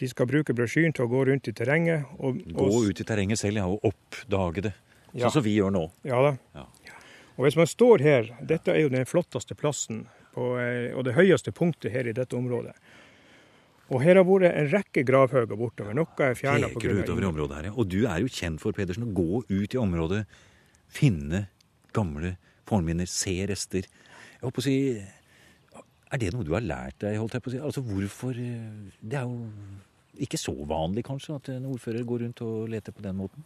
De 0.00 0.08
skal 0.08 0.28
bruke 0.28 0.54
brosjyren 0.56 0.94
til 0.96 1.04
å 1.04 1.10
gå 1.10 1.24
rundt 1.28 1.48
i 1.48 1.52
terrenget. 1.52 2.08
Og, 2.18 2.40
gå 2.40 2.68
ut 2.88 3.00
i 3.00 3.04
terrenget 3.04 3.40
selv, 3.42 3.60
ja, 3.60 3.66
og 3.68 3.84
oppdage 3.84 4.64
det. 4.70 4.72
Sånn 5.10 5.26
ja. 5.26 5.32
som 5.34 5.44
vi 5.44 5.56
gjør 5.58 5.74
nå. 5.74 5.84
Ja 6.08 6.22
da. 6.24 6.32
Ja. 6.56 6.64
Og 7.36 7.44
hvis 7.44 7.58
man 7.58 7.68
står 7.68 8.04
her, 8.04 8.32
dette 8.40 8.72
er 8.72 8.84
jo 8.84 8.92
den 8.92 9.06
flotteste 9.08 9.56
plassen 9.58 10.06
på, 10.34 10.54
eh, 10.60 10.90
og 10.96 11.04
det 11.08 11.16
høyeste 11.18 11.52
punktet 11.56 11.92
her 11.92 12.08
i 12.08 12.16
dette 12.16 12.36
området. 12.36 12.76
Og 13.90 14.04
her 14.04 14.20
har 14.20 14.26
vært 14.28 14.54
en 14.54 14.68
rekke 14.70 15.02
gravhauger 15.04 15.58
bortover. 15.58 15.96
Noe 15.98 16.24
er 16.24 16.36
fjerna 16.38 16.70
pga. 16.70 16.94
utover 17.02 17.26
i 17.26 17.28
området 17.28 17.56
her, 17.58 17.70
ja. 17.70 17.74
Og 17.74 17.88
du 17.90 18.04
er 18.04 18.20
jo 18.22 18.30
kjent 18.30 18.62
for 18.62 18.76
Pedersen, 18.76 19.08
å 19.08 19.16
gå 19.16 19.42
ut 19.50 19.74
i 19.74 19.80
området 19.80 20.22
finne 20.90 21.48
gamle 21.96 22.36
fornminner, 22.70 23.10
se 23.10 23.34
rester. 23.50 23.86
Jeg 24.38 24.46
håper 24.46 24.62
å 24.62 24.66
si 24.66 24.78
Er 26.10 26.18
det 26.18 26.32
noe 26.34 26.46
du 26.46 26.54
har 26.56 26.64
lært 26.64 26.98
deg? 27.04 27.18
holdt 27.20 27.36
jeg 27.36 27.42
på 27.44 27.50
å 27.50 27.54
si? 27.54 27.62
Altså 27.62 27.84
hvorfor 27.86 28.34
Det 28.34 29.18
er 29.18 29.28
jo 29.28 29.44
ikke 30.20 30.38
så 30.38 30.52
vanlig, 30.68 31.04
kanskje, 31.06 31.36
at 31.38 31.48
en 31.54 31.68
ordfører 31.70 32.04
går 32.04 32.24
rundt 32.24 32.40
og 32.44 32.68
leter 32.68 32.92
på 32.92 33.02
den 33.02 33.16
måten? 33.16 33.44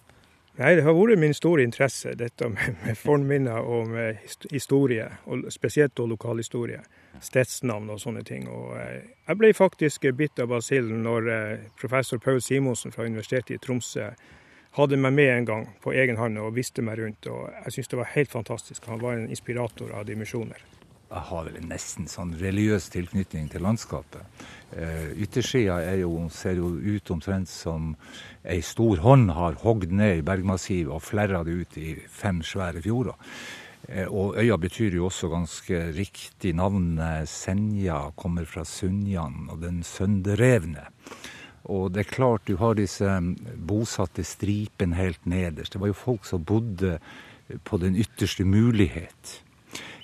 Nei, 0.54 0.76
det 0.78 0.84
har 0.86 0.94
vært 0.94 1.18
min 1.18 1.34
store 1.34 1.64
interesse, 1.66 2.12
dette 2.14 2.46
med, 2.48 2.76
med 2.84 2.98
fornminner 2.98 3.66
og 3.66 3.88
med 3.90 4.20
historie. 4.52 5.08
Og 5.26 5.48
spesielt 5.50 5.98
og 5.98 6.12
lokalhistorie. 6.12 6.78
Stedsnavn 7.22 7.90
og 7.90 7.98
sånne 8.02 8.22
ting. 8.26 8.46
Og 8.50 8.76
eh, 8.78 9.02
jeg 9.26 9.40
ble 9.40 9.50
faktisk 9.54 10.06
bitt 10.14 10.38
av 10.38 10.52
basillen 10.54 11.02
når 11.02 11.30
eh, 11.34 11.66
professor 11.80 12.22
Paul 12.22 12.38
Simonsen 12.42 12.94
fra 12.94 13.06
Universitetet 13.06 13.56
i 13.56 13.62
Tromsø 13.62 14.12
hadde 14.74 14.98
meg 14.98 15.14
med 15.14 15.30
en 15.32 15.48
gang 15.48 15.66
på 15.82 15.92
egen 15.94 16.18
hånd 16.18 16.38
og 16.42 16.54
viste 16.56 16.82
meg 16.82 16.98
rundt. 16.98 17.26
og 17.30 17.50
Jeg 17.64 17.76
syns 17.76 17.92
det 17.92 18.00
var 18.00 18.14
helt 18.14 18.32
fantastisk. 18.32 18.86
Han 18.90 19.02
var 19.02 19.18
en 19.18 19.28
inspirator 19.30 19.92
av 19.94 20.06
dimensjoner. 20.08 20.62
Jeg 21.14 21.22
har 21.28 21.44
vel 21.46 21.66
nesten 21.68 22.08
sånn 22.10 22.32
religiøs 22.40 22.88
tilknytning 22.90 23.46
til 23.52 23.62
landskapet. 23.62 24.24
Eh, 24.74 25.12
yttersida 25.22 25.76
ser 26.34 26.56
jo 26.58 26.72
ut 26.74 27.10
omtrent 27.14 27.48
som 27.48 27.92
ei 28.42 28.58
stor 28.66 28.98
hånd 29.04 29.30
har 29.36 29.60
hogd 29.62 29.92
ned 29.92 30.18
i 30.18 30.24
bergmassivet 30.26 30.90
og 30.90 31.04
flerra 31.04 31.44
det 31.46 31.54
ut 31.54 31.78
i 31.78 31.94
fem 32.10 32.42
svære 32.42 32.82
fjorder. 32.82 33.14
Eh, 33.88 34.08
og 34.08 34.40
øya 34.40 34.56
betyr 34.58 34.96
jo 34.98 35.06
også 35.06 35.30
ganske 35.30 35.84
riktig 35.94 36.54
navnet 36.58 37.28
Senja, 37.30 38.08
kommer 38.16 38.48
fra 38.48 38.64
Sunjan 38.66 39.52
og 39.52 39.60
den 39.62 39.84
sønderrevne. 39.86 40.88
Og 41.64 41.92
det 41.94 42.04
er 42.04 42.12
klart 42.12 42.44
du 42.48 42.56
har 42.60 42.76
disse 42.76 43.08
um, 43.08 43.34
bosatte 43.56 44.24
stripen 44.26 44.92
helt 44.98 45.24
nederst. 45.24 45.72
Det 45.72 45.80
var 45.80 45.92
jo 45.92 45.96
folk 45.96 46.26
som 46.28 46.44
bodde 46.44 46.98
på 47.64 47.78
den 47.80 47.96
ytterste 47.96 48.44
mulighet 48.44 49.42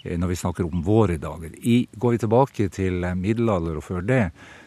eh, 0.03 0.19
når 0.19 0.33
vi 0.33 0.37
snakker 0.37 0.69
om 0.69 0.85
våre 0.85 1.17
dager. 1.21 1.53
I, 1.61 1.87
går 1.93 2.17
vi 2.17 2.23
tilbake 2.25 2.69
til 2.73 3.05
eh, 3.05 3.17
middelalder 3.17 3.81
og 3.81 3.85
før 3.85 4.07
det, 4.07 4.23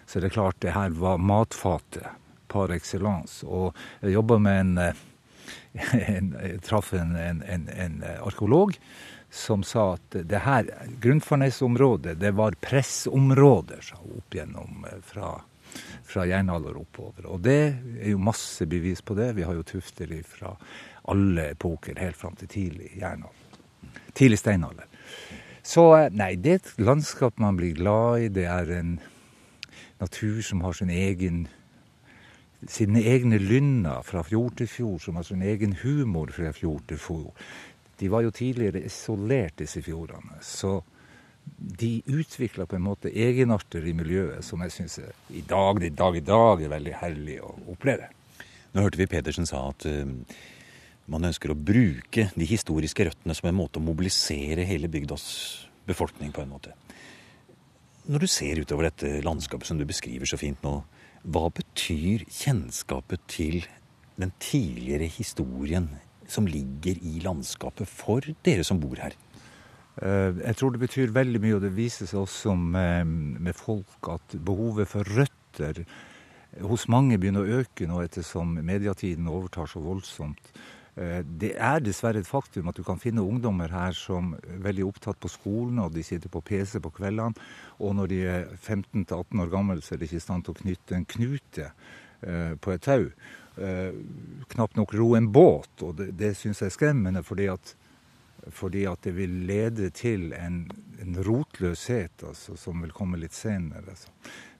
så 0.05 0.19
er 0.19 0.27
det 0.27 0.35
klart 0.35 0.61
det 0.61 0.75
her 0.77 0.93
var 0.97 1.21
matfatet 1.21 2.05
par 2.53 2.73
excellence. 2.75 3.41
Og 3.45 3.73
jeg 4.01 4.13
jobba 4.13 4.37
med 4.37 4.59
en, 4.59 4.77
eh, 4.77 5.01
en 6.17 6.35
Jeg 6.37 6.61
traff 6.67 6.93
en, 6.93 7.15
en, 7.17 7.41
en, 7.69 8.03
arkeolog 8.21 8.77
som 9.33 9.63
sa 9.65 9.95
at 9.95 10.19
det 10.29 10.43
her 10.45 10.67
Grunnfarnesområdet, 11.01 12.19
det 12.21 12.35
var 12.37 12.53
pressområder 12.61 13.89
opp 13.97 14.37
gjennom 14.37 14.85
fra 15.01 15.39
fra 16.07 16.25
jernalder 16.29 16.77
oppover. 16.79 17.27
Og 17.29 17.41
det 17.43 17.61
er 18.01 18.11
jo 18.13 18.21
masse 18.21 18.67
bevis 18.69 19.01
på 19.01 19.15
det. 19.17 19.33
Vi 19.37 19.45
har 19.47 19.57
jo 19.57 19.65
tufter 19.67 20.11
fra 20.27 20.53
alle 21.11 21.49
epoker 21.51 21.99
helt 21.99 22.17
fram 22.17 22.35
til 22.39 22.51
tidlig 22.51 22.93
jernalder. 22.99 23.39
Tidlig 24.13 24.39
steinalder. 24.39 24.87
Så 25.63 25.87
eh, 25.97 26.11
nei, 26.11 26.35
det 26.35 26.51
er 26.51 26.61
et 26.61 26.71
landskap 26.83 27.39
man 27.39 27.57
blir 27.59 27.75
glad 27.77 28.25
i. 28.25 28.31
Det 28.31 28.45
er 28.49 28.71
en 28.79 28.95
natur 30.01 30.41
som 30.43 30.63
har 30.65 30.75
sin 30.77 30.91
egen 30.91 31.45
sine 32.69 33.01
egne 33.03 33.37
lynner 33.41 34.03
fra 34.07 34.21
fjord 34.23 34.57
til 34.59 34.69
fjord, 34.71 34.99
som 35.03 35.17
har 35.19 35.25
sin 35.27 35.41
egen 35.43 35.73
humor 35.81 36.31
fra 36.31 36.51
fjord 36.55 36.85
til 36.87 36.99
fjord. 37.01 37.33
De 37.99 38.09
var 38.11 38.23
jo 38.23 38.31
tidligere 38.31 38.85
isolert, 38.87 39.57
disse 39.59 39.81
fjordene. 39.83 40.39
Så 40.41 40.77
de 41.57 42.01
utvikler 42.05 42.67
på 42.69 42.77
en 42.77 42.85
måte 42.85 43.11
egenarter 43.11 43.85
i 43.87 43.95
miljøet 43.95 44.45
som 44.45 44.61
jeg 44.63 44.73
syns 44.75 44.99
i 45.33 45.43
dag, 45.47 45.79
i 45.83 45.93
dag 45.93 46.17
i 46.17 46.25
dag 46.25 46.63
er 46.63 46.73
veldig 46.73 46.95
herlig 46.99 47.39
å 47.43 47.53
oppleve. 47.73 48.09
Nå 48.73 48.83
hørte 48.83 48.99
vi 48.99 49.09
Pedersen 49.09 49.47
sa 49.47 49.67
at 49.69 49.85
uh, 49.87 50.03
man 51.11 51.27
ønsker 51.29 51.51
å 51.51 51.57
bruke 51.57 52.29
de 52.33 52.47
historiske 52.47 53.07
røttene 53.07 53.35
som 53.37 53.49
en 53.49 53.57
måte 53.57 53.79
å 53.79 53.85
mobilisere 53.85 54.65
hele 54.67 54.89
bygdas 54.91 55.25
befolkning 55.87 56.31
på 56.35 56.43
en 56.43 56.53
måte. 56.53 56.73
Når 58.03 58.23
du 58.23 58.27
ser 58.27 58.59
utover 58.59 58.89
dette 58.89 59.21
landskapet 59.23 59.69
som 59.69 59.79
du 59.79 59.85
beskriver 59.87 60.27
så 60.27 60.39
fint 60.39 60.59
nå, 60.65 60.81
hva 61.23 61.47
betyr 61.55 62.25
kjennskapet 62.27 63.21
til 63.31 63.61
den 64.19 64.33
tidligere 64.43 65.07
historien 65.07 65.87
som 66.27 66.47
ligger 66.47 66.99
i 66.99 67.21
landskapet 67.23 67.87
for 67.87 68.25
dere 68.43 68.65
som 68.67 68.81
bor 68.83 68.99
her? 68.99 69.15
Jeg 69.93 70.55
tror 70.57 70.73
det 70.73 70.79
betyr 70.81 71.11
veldig 71.13 71.39
mye, 71.43 71.55
og 71.59 71.61
det 71.61 71.69
viser 71.75 72.07
seg 72.09 72.23
også 72.23 72.55
med, 72.57 73.09
med 73.45 73.53
folk 73.53 74.09
at 74.09 74.33
behovet 74.41 74.89
for 74.89 75.05
røtter 75.05 75.83
hos 76.61 76.87
mange 76.89 77.19
begynner 77.21 77.45
å 77.45 77.59
øke 77.61 77.87
nå 77.89 77.99
ettersom 78.03 78.55
mediatiden 78.65 79.29
overtar 79.29 79.69
så 79.69 79.81
voldsomt. 79.83 80.51
Eh, 80.95 81.21
det 81.25 81.53
er 81.57 81.81
dessverre 81.81 82.21
et 82.21 82.29
faktum 82.29 82.69
at 82.69 82.77
du 82.77 82.83
kan 82.85 83.01
finne 83.01 83.23
ungdommer 83.25 83.71
her 83.73 83.95
som 83.97 84.33
er 84.37 84.59
veldig 84.67 84.85
opptatt 84.91 85.19
på 85.21 85.31
skolen, 85.31 85.81
og 85.81 85.93
de 85.95 86.05
sitter 86.05 86.29
på 86.29 86.43
PC 86.45 86.79
på 86.83 86.93
kveldene. 86.93 87.33
Og 87.81 87.95
når 87.97 88.11
de 88.11 88.19
er 88.29 88.51
15-18 88.59 89.41
år 89.41 89.53
gamle, 89.53 89.81
så 89.81 89.95
er 89.95 90.01
de 90.01 90.09
ikke 90.09 90.21
i 90.21 90.27
stand 90.27 90.45
til 90.45 90.53
å 90.53 90.61
knytte 90.61 90.97
en 90.97 91.07
knute 91.15 91.69
eh, 91.69 92.53
på 92.61 92.75
et 92.75 92.85
tau. 92.85 93.07
Eh, 93.57 93.95
knapt 94.53 94.77
nok 94.77 94.93
ro 94.97 95.13
en 95.17 95.31
båt, 95.33 95.73
og 95.81 95.97
det, 95.97 96.11
det 96.19 96.35
syns 96.37 96.61
jeg 96.61 96.69
er 96.69 96.77
skremmende. 96.77 97.25
fordi 97.25 97.49
at, 97.53 97.75
fordi 98.51 98.85
at 98.89 99.03
det 99.05 99.13
vil 99.15 99.35
lede 99.47 99.89
til 99.95 100.33
en, 100.35 100.65
en 101.01 101.19
rotløshet 101.23 102.25
altså, 102.27 102.57
som 102.59 102.81
vil 102.83 102.91
komme 102.95 103.19
litt 103.21 103.35
senere. 103.35 103.85
Altså. 103.93 104.11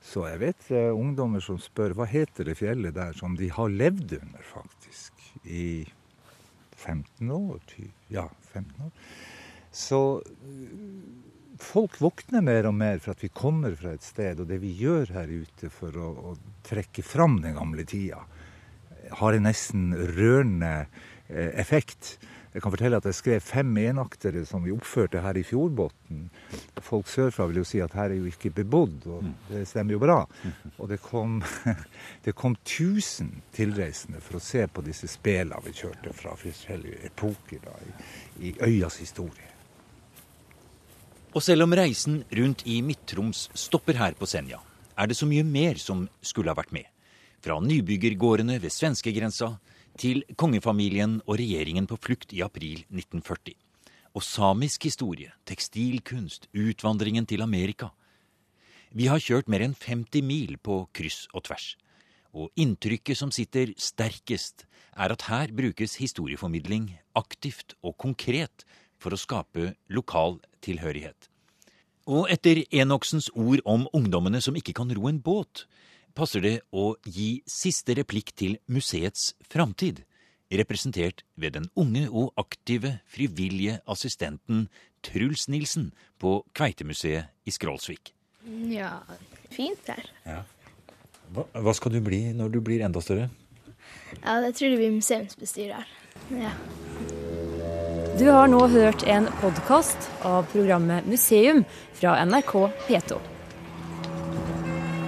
Så 0.04 0.28
jeg 0.30 0.42
vet 0.44 0.70
uh, 0.72 0.92
ungdommer 0.96 1.44
som 1.44 1.60
spør 1.62 1.96
hva 1.98 2.08
heter 2.10 2.48
det 2.48 2.58
fjellet 2.60 2.96
der 2.96 3.16
som 3.18 3.38
de 3.40 3.52
har 3.54 3.72
levd 3.72 4.18
under, 4.22 4.48
faktisk. 4.48 5.20
I 5.44 5.84
15 6.78 7.32
år. 7.32 7.62
Ja, 8.14 8.28
15 8.54 8.88
år. 8.88 8.96
Så 9.74 10.02
uh, 10.22 11.24
folk 11.64 12.00
våkner 12.02 12.44
mer 12.46 12.68
og 12.70 12.76
mer 12.78 13.00
for 13.04 13.16
at 13.16 13.24
vi 13.24 13.32
kommer 13.34 13.76
fra 13.80 13.96
et 13.96 14.06
sted, 14.06 14.42
og 14.42 14.50
det 14.50 14.60
vi 14.64 14.74
gjør 14.80 15.14
her 15.16 15.32
ute 15.32 15.72
for 15.74 15.96
å, 15.98 16.10
å 16.34 16.36
trekke 16.68 17.06
fram 17.06 17.42
den 17.44 17.58
gamle 17.58 17.86
tida, 17.88 18.24
har 19.20 19.36
en 19.36 19.46
nesten 19.46 19.92
rørende 20.16 20.86
eh, 21.28 21.52
effekt. 21.60 22.18
Jeg 22.54 22.62
kan 22.62 22.74
fortelle 22.74 23.00
at 23.02 23.08
jeg 23.10 23.18
skrev 23.18 23.40
fem 23.42 23.78
enaktere 23.82 24.44
som 24.46 24.62
vi 24.62 24.74
oppførte 24.74 25.24
her 25.24 25.38
i 25.40 25.46
Fjordbotn. 25.46 26.28
Folk 26.86 27.10
sørfra 27.10 27.48
vil 27.50 27.64
jo 27.64 27.66
si 27.66 27.82
at 27.82 27.96
her 27.98 28.14
er 28.14 28.20
jo 28.20 28.30
ikke 28.30 28.52
bebodd, 28.54 29.08
og 29.10 29.24
mm. 29.26 29.32
det 29.50 29.64
stemmer 29.72 29.96
jo 29.96 30.02
bra. 30.04 30.20
Og 30.78 30.92
det 30.92 31.00
kom, 31.02 31.40
det 32.26 32.36
kom 32.38 32.54
1000 32.62 33.32
tilreisende 33.58 34.22
for 34.22 34.38
å 34.38 34.44
se 34.44 34.68
på 34.70 34.86
disse 34.86 35.10
spela 35.10 35.58
vi 35.66 35.74
kjørte 35.80 36.14
fra 36.14 36.36
forskjellige 36.38 37.02
epoker 37.10 37.66
da, 37.66 37.74
i, 37.82 38.52
i 38.52 38.56
øyas 38.62 39.02
historie. 39.02 39.50
Og 41.34 41.42
selv 41.42 41.66
om 41.66 41.74
reisen 41.74 42.22
rundt 42.38 42.62
i 42.70 42.84
Midt-Troms 42.86 43.48
stopper 43.58 43.98
her 43.98 44.14
på 44.20 44.30
Senja, 44.30 44.62
er 44.94 45.10
det 45.10 45.18
så 45.18 45.26
mye 45.26 45.42
mer 45.42 45.82
som 45.82 46.06
skulle 46.22 46.54
ha 46.54 46.58
vært 46.60 46.76
med. 46.76 46.86
Fra 47.42 47.58
nybyggergårdene 47.58 48.60
ved 48.62 48.72
svenskegrensa 48.72 49.56
til 50.00 50.24
kongefamilien 50.40 51.20
og 51.28 51.38
regjeringen 51.42 51.88
på 51.90 51.98
flukt 52.02 52.34
i 52.34 52.42
april 52.46 52.84
1940. 52.90 53.56
Og 54.14 54.24
samisk 54.26 54.86
historie, 54.86 55.32
tekstilkunst, 55.50 56.50
utvandringen 56.54 57.26
til 57.26 57.42
Amerika. 57.42 57.90
Vi 58.94 59.08
har 59.10 59.22
kjørt 59.22 59.50
mer 59.50 59.64
enn 59.66 59.74
50 59.74 60.22
mil 60.22 60.58
på 60.62 60.84
kryss 60.94 61.26
og 61.34 61.48
tvers. 61.48 61.74
Og 62.34 62.50
inntrykket 62.58 63.18
som 63.18 63.34
sitter 63.34 63.74
sterkest, 63.78 64.66
er 64.94 65.14
at 65.14 65.26
her 65.30 65.50
brukes 65.54 65.98
historieformidling 65.98 66.92
aktivt 67.18 67.74
og 67.82 67.98
konkret 67.98 68.66
for 69.02 69.14
å 69.14 69.20
skape 69.20 69.74
lokal 69.90 70.38
tilhørighet. 70.62 71.30
Og 72.06 72.28
etter 72.30 72.66
Enoksens 72.76 73.30
ord 73.34 73.64
om 73.66 73.88
ungdommene 73.96 74.42
som 74.44 74.58
ikke 74.60 74.76
kan 74.76 74.92
ro 74.94 75.08
en 75.08 75.22
båt, 75.24 75.66
passer 76.18 76.44
det 76.46 76.56
å 76.72 76.94
gi 77.06 77.42
siste 77.50 77.96
replikk 77.98 78.34
til 78.38 78.58
museets 78.72 79.34
framtid, 79.50 80.04
representert 80.54 81.24
ved 81.40 81.56
den 81.58 81.70
unge 81.80 82.06
og 82.10 82.34
aktive 82.38 83.00
frivillige 83.10 83.80
assistenten 83.90 84.68
Truls 85.04 85.48
Nilsen 85.50 85.92
på 86.22 86.42
Kveitemuseet 86.56 87.34
i 87.50 87.54
Skrålsvik. 87.54 88.14
Ja, 88.70 89.00
fint 89.52 89.88
her. 89.90 90.06
Ja. 90.28 90.44
Hva, 91.34 91.48
hva, 91.58 91.74
skal 91.74 91.96
du 91.96 92.02
bli 92.06 92.28
når 92.38 92.54
du 92.54 92.60
blir 92.62 92.84
enda 92.86 93.02
større? 93.02 93.30
Ja, 94.22 94.40
Jeg 94.46 94.56
tror 94.56 94.70
det 94.70 94.78
blir 94.78 94.96
museumsbestyrer. 95.00 95.90
Ja. 96.38 96.54
Du 98.20 98.28
har 98.30 98.48
nå 98.48 98.62
hørt 98.70 99.04
en 99.10 99.26
podkast 99.42 100.10
av 100.22 100.46
programmet 100.54 101.08
Museum 101.10 101.64
fra 101.98 102.20
NRK 102.22 102.54
P2. 102.86 103.33